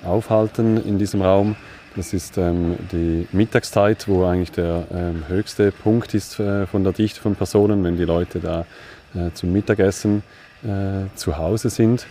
aufhalten 0.04 0.76
in 0.76 0.98
diesem 0.98 1.22
Raum. 1.22 1.56
Das 1.96 2.12
ist 2.12 2.38
ähm, 2.38 2.76
die 2.90 3.28
Mittagszeit, 3.30 4.08
wo 4.08 4.24
eigentlich 4.24 4.50
der 4.50 4.86
ähm, 4.92 5.24
höchste 5.28 5.70
Punkt 5.70 6.12
ist 6.14 6.40
äh, 6.40 6.66
von 6.66 6.82
der 6.82 6.92
Dichte 6.92 7.20
von 7.20 7.36
Personen, 7.36 7.84
wenn 7.84 7.96
die 7.96 8.04
Leute 8.04 8.40
da 8.40 8.66
äh, 9.14 9.30
zum 9.32 9.52
Mittagessen 9.52 10.24
äh, 10.64 11.14
zu 11.14 11.36
Hause 11.36 11.70
sind. 11.70 12.06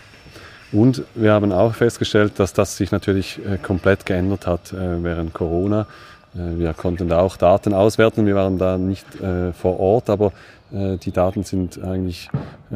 Und 0.72 1.04
wir 1.16 1.34
haben 1.34 1.52
auch 1.52 1.76
festgestellt, 1.76 2.40
dass 2.40 2.54
das 2.54 2.78
sich 2.78 2.92
natürlich 2.92 3.40
äh, 3.46 3.58
komplett 3.58 4.06
geändert 4.06 4.48
hat 4.48 4.72
äh, 4.72 5.04
während 5.04 5.34
Corona. 5.34 5.86
Äh, 6.36 6.60
wir 6.60 6.74
konnten 6.74 7.08
da 7.08 7.20
auch 7.20 7.38
Daten 7.38 7.74
auswerten. 7.74 8.26
Wir 8.26 8.36
waren 8.36 8.58
da 8.58 8.78
nicht 8.78 9.06
vor 9.54 9.80
Ort, 9.80 10.10
aber 10.10 10.32
die 10.72 11.12
Daten 11.12 11.44
sind 11.44 11.84
eigentlich 11.84 12.30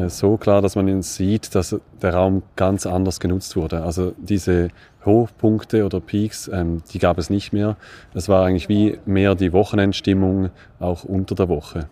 so 0.08 0.38
klar, 0.38 0.62
dass 0.62 0.76
man 0.76 1.02
sieht, 1.02 1.56
dass 1.56 1.76
der 2.00 2.14
Raum 2.14 2.44
ganz 2.56 2.86
anders 2.86 3.20
genutzt 3.20 3.56
wurde. 3.56 3.82
Also 3.82 4.14
diese 4.20 4.70
Hochpunkte 5.08 5.84
oder 5.84 6.00
Peaks, 6.00 6.48
ähm, 6.54 6.84
die 6.94 7.00
gab 7.00 7.18
es 7.18 7.32
nicht 7.32 7.54
mehr. 7.54 7.76
Es 8.14 8.30
war 8.30 8.46
eigentlich 8.46 8.70
wie 8.70 9.00
mehr 9.06 9.34
die 9.34 9.54
Wochenendstimmung 9.54 10.52
auch 10.80 11.04
unter 11.04 11.34
der 11.34 11.50
Woche. 11.50 11.88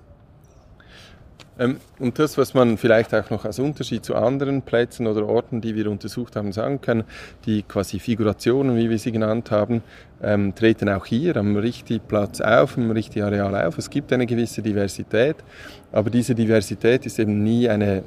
Ähm, 1.57 1.77
und 1.99 2.19
das, 2.19 2.37
was 2.37 2.53
man 2.53 2.77
vielleicht 2.77 3.13
auch 3.13 3.29
noch 3.29 3.45
als 3.45 3.59
Unterschied 3.59 4.03
zu 4.03 4.15
anderen 4.15 4.61
Plätzen 4.61 5.07
oder 5.07 5.25
Orten, 5.25 5.61
die 5.61 5.75
wir 5.75 5.89
untersucht 5.89 6.35
haben, 6.35 6.51
sagen 6.51 6.81
kann, 6.81 7.03
die 7.45 7.63
quasi 7.63 7.99
Figurationen, 7.99 8.75
wie 8.75 8.89
wir 8.89 8.99
sie 8.99 9.11
genannt 9.11 9.51
haben, 9.51 9.81
ähm, 10.21 10.53
treten 10.55 10.89
auch 10.89 11.05
hier 11.05 11.37
am 11.37 11.55
richtigen 11.55 12.05
Platz 12.05 12.41
auf, 12.41 12.77
am 12.77 12.91
richtigen 12.91 13.25
Areal 13.25 13.55
auf. 13.67 13.77
Es 13.77 13.89
gibt 13.89 14.11
eine 14.11 14.25
gewisse 14.25 14.61
Diversität, 14.61 15.37
aber 15.91 16.09
diese 16.09 16.35
Diversität 16.35 17.05
ist 17.05 17.19
eben 17.19 17.43
nie 17.43 17.69
eine 17.69 18.03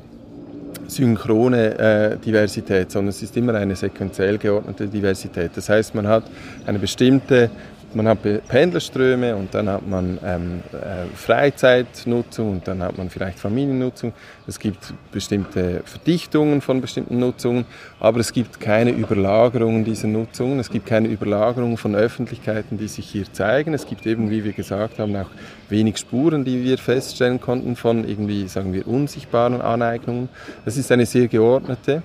synchrone 0.87 1.79
äh, 1.79 2.17
Diversität, 2.17 2.91
sondern 2.91 3.11
es 3.11 3.23
ist 3.23 3.37
immer 3.37 3.55
eine 3.55 3.77
sequenziell 3.77 4.39
geordnete 4.39 4.87
Diversität. 4.87 5.53
Das 5.55 5.69
heißt, 5.69 5.95
man 5.95 6.07
hat 6.07 6.25
eine 6.67 6.79
bestimmte 6.79 7.51
man 7.95 8.09
hat 8.09 8.19
Pendlerströme 8.49 9.35
und 9.37 9.55
dann 9.55 9.69
hat 9.69 9.87
man 9.87 10.19
ähm, 10.25 10.63
äh, 10.73 11.07
Freizeitnutzung 11.15 12.53
und 12.53 12.69
dann 12.69 12.83
hat 12.83 12.99
man 12.99 13.11
vielleicht 13.11 13.39
Familiennutzung. 13.39 14.13
Es 14.47 14.59
gibt 14.59 14.93
bestimmte 15.13 15.83
Verdichtungen 15.85 16.61
von 16.61 16.81
bestimmten 16.81 17.19
Nutzungen, 17.19 17.65
aber 18.01 18.21
es 18.21 18.33
gibt 18.33 18.61
keine 18.61 18.91
Überlagerungen 18.91 19.85
dieser 19.85 20.09
Nutzungen. 20.09 20.59
Es 20.59 20.71
gibt 20.71 20.87
keine 20.87 21.09
Überlagerungen 21.09 21.77
von 21.77 21.95
Öffentlichkeiten, 21.95 22.79
die 22.79 22.89
sich 22.89 23.09
hier 23.09 23.33
zeigen. 23.33 23.75
Es 23.75 23.87
gibt 23.87 24.07
eben, 24.07 24.31
wie 24.31 24.45
wir 24.45 24.53
gesagt 24.53 24.99
haben, 24.99 25.17
auch 25.17 25.31
wenig 25.69 25.99
Spuren, 25.99 26.45
die 26.45 26.63
wir 26.65 26.79
feststellen 26.79 27.41
konnten 27.41 27.77
von 27.77 28.09
irgendwie, 28.09 28.49
sagen 28.49 28.73
wir, 28.73 28.87
unsichtbaren 28.87 29.61
Aneignungen. 29.61 30.29
Es 30.65 30.77
ist 30.77 30.93
eine 30.93 31.07
sehr 31.07 31.29
geordnete 31.29 32.03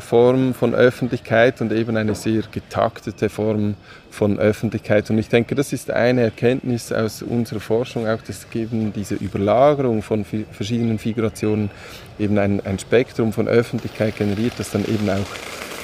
Form 0.00 0.54
von 0.54 0.74
Öffentlichkeit 0.74 1.60
und 1.60 1.72
eben 1.72 1.96
eine 1.96 2.14
sehr 2.14 2.42
getaktete 2.50 3.28
Form 3.28 3.74
von 4.10 4.38
Öffentlichkeit. 4.38 5.08
Und 5.10 5.18
ich 5.18 5.28
denke, 5.28 5.54
das 5.54 5.72
ist 5.72 5.90
eine 5.90 6.22
Erkenntnis 6.22 6.92
aus 6.92 7.22
unserer 7.22 7.60
Forschung, 7.60 8.08
auch 8.08 8.20
dass 8.22 8.46
eben 8.54 8.92
diese 8.92 9.14
Überlagerung 9.14 10.02
von 10.02 10.24
verschiedenen 10.24 10.98
Figurationen 10.98 11.70
eben 12.18 12.38
ein, 12.38 12.60
ein 12.64 12.78
Spektrum 12.78 13.32
von 13.32 13.46
Öffentlichkeit 13.46 14.16
generiert, 14.16 14.54
das 14.58 14.72
dann 14.72 14.84
eben 14.84 15.08
auch 15.08 15.26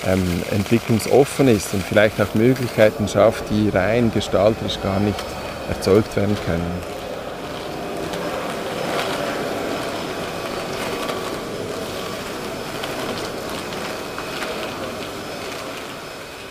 ähm, 0.06 0.22
entwicklungsoffen 0.50 1.48
ist 1.48 1.72
und 1.72 1.82
vielleicht 1.82 2.20
auch 2.20 2.34
Möglichkeiten 2.34 3.06
schafft, 3.06 3.44
die 3.50 3.68
rein 3.68 4.10
gestalterisch 4.12 4.80
gar 4.82 4.98
nicht 4.98 5.24
erzeugt 5.68 6.16
werden 6.16 6.36
können. 6.44 7.03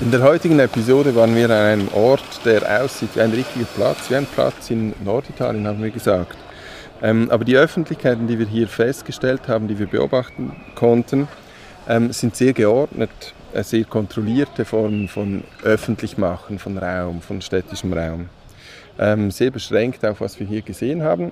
In 0.03 0.11
der 0.11 0.21
heutigen 0.21 0.59
Episode 0.59 1.15
waren 1.15 1.33
wir 1.33 1.45
an 1.45 1.51
einem 1.51 1.87
Ort, 1.93 2.41
der 2.43 2.83
aussieht 2.83 3.15
wie 3.15 3.21
ein 3.21 3.31
richtiger 3.31 3.65
Platz, 3.73 4.09
wie 4.09 4.17
ein 4.17 4.25
Platz 4.25 4.69
in 4.69 4.93
Norditalien, 5.01 5.65
haben 5.65 5.81
wir 5.81 5.91
gesagt. 5.91 6.37
Ähm, 7.01 7.31
aber 7.31 7.45
die 7.45 7.55
Öffentlichkeiten, 7.55 8.27
die 8.27 8.37
wir 8.37 8.45
hier 8.45 8.67
festgestellt 8.67 9.47
haben, 9.47 9.69
die 9.69 9.79
wir 9.79 9.87
beobachten 9.87 10.57
konnten, 10.75 11.29
ähm, 11.87 12.11
sind 12.11 12.35
sehr 12.35 12.51
geordnet, 12.51 13.11
äh, 13.53 13.63
sehr 13.63 13.85
kontrollierte 13.85 14.65
Formen 14.65 15.07
von 15.07 15.45
Öffentlichmachen 15.63 16.59
von 16.59 16.77
Raum, 16.77 17.21
von 17.21 17.41
städtischem 17.41 17.93
Raum. 17.93 18.27
Ähm, 18.99 19.31
sehr 19.31 19.51
beschränkt 19.51 20.05
auf 20.05 20.19
was 20.19 20.37
wir 20.37 20.45
hier 20.45 20.63
gesehen 20.63 21.01
haben. 21.01 21.31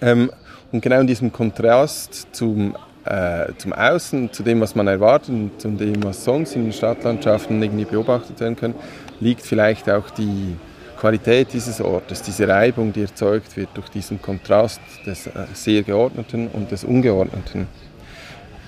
Ähm, 0.00 0.30
und 0.70 0.82
genau 0.82 1.00
in 1.00 1.08
diesem 1.08 1.32
Kontrast 1.32 2.28
zum 2.30 2.76
äh, 3.06 3.52
zum 3.58 3.72
Außen, 3.72 4.32
zu 4.32 4.42
dem, 4.42 4.60
was 4.60 4.74
man 4.74 4.86
erwartet 4.88 5.30
und 5.30 5.60
zu 5.60 5.68
dem, 5.70 6.02
was 6.02 6.24
sonst 6.24 6.56
in 6.56 6.64
den 6.64 6.72
Stadtlandschaften 6.72 7.62
irgendwie 7.62 7.84
beobachtet 7.84 8.40
werden 8.40 8.56
kann, 8.56 8.74
liegt 9.20 9.42
vielleicht 9.42 9.88
auch 9.88 10.10
die 10.10 10.56
Qualität 10.98 11.52
dieses 11.52 11.80
Ortes, 11.80 12.22
diese 12.22 12.48
Reibung, 12.48 12.92
die 12.92 13.02
erzeugt 13.02 13.56
wird 13.56 13.68
durch 13.74 13.88
diesen 13.90 14.20
Kontrast 14.20 14.80
des 15.06 15.26
äh, 15.26 15.46
sehr 15.52 15.82
Geordneten 15.82 16.48
und 16.48 16.70
des 16.70 16.84
Ungeordneten. 16.84 17.68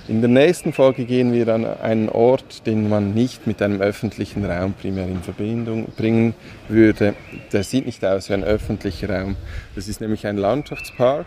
In 0.09 0.21
der 0.23 0.31
nächsten 0.31 0.73
Folge 0.73 1.05
gehen 1.05 1.33
wir 1.33 1.49
an 1.49 1.67
einen 1.67 2.09
Ort, 2.09 2.67
den 2.67 2.89
man 2.89 3.13
nicht 3.13 3.47
mit 3.47 3.61
einem 3.61 3.83
öffentlichen 3.83 4.45
Raum 4.45 4.73
primär 4.73 5.07
in 5.07 5.23
Verbindung 5.23 5.87
bringen 5.97 6.35
würde. 6.69 7.15
Der 7.53 7.63
sieht 7.63 7.85
nicht 7.85 8.03
aus 8.05 8.31
wie 8.31 8.35
ein 8.35 8.45
öffentlicher 8.45 9.11
Raum. 9.11 9.37
Das 9.75 9.87
ist 9.87 10.01
nämlich 10.01 10.27
ein 10.27 10.39
Landschaftspark 10.39 11.27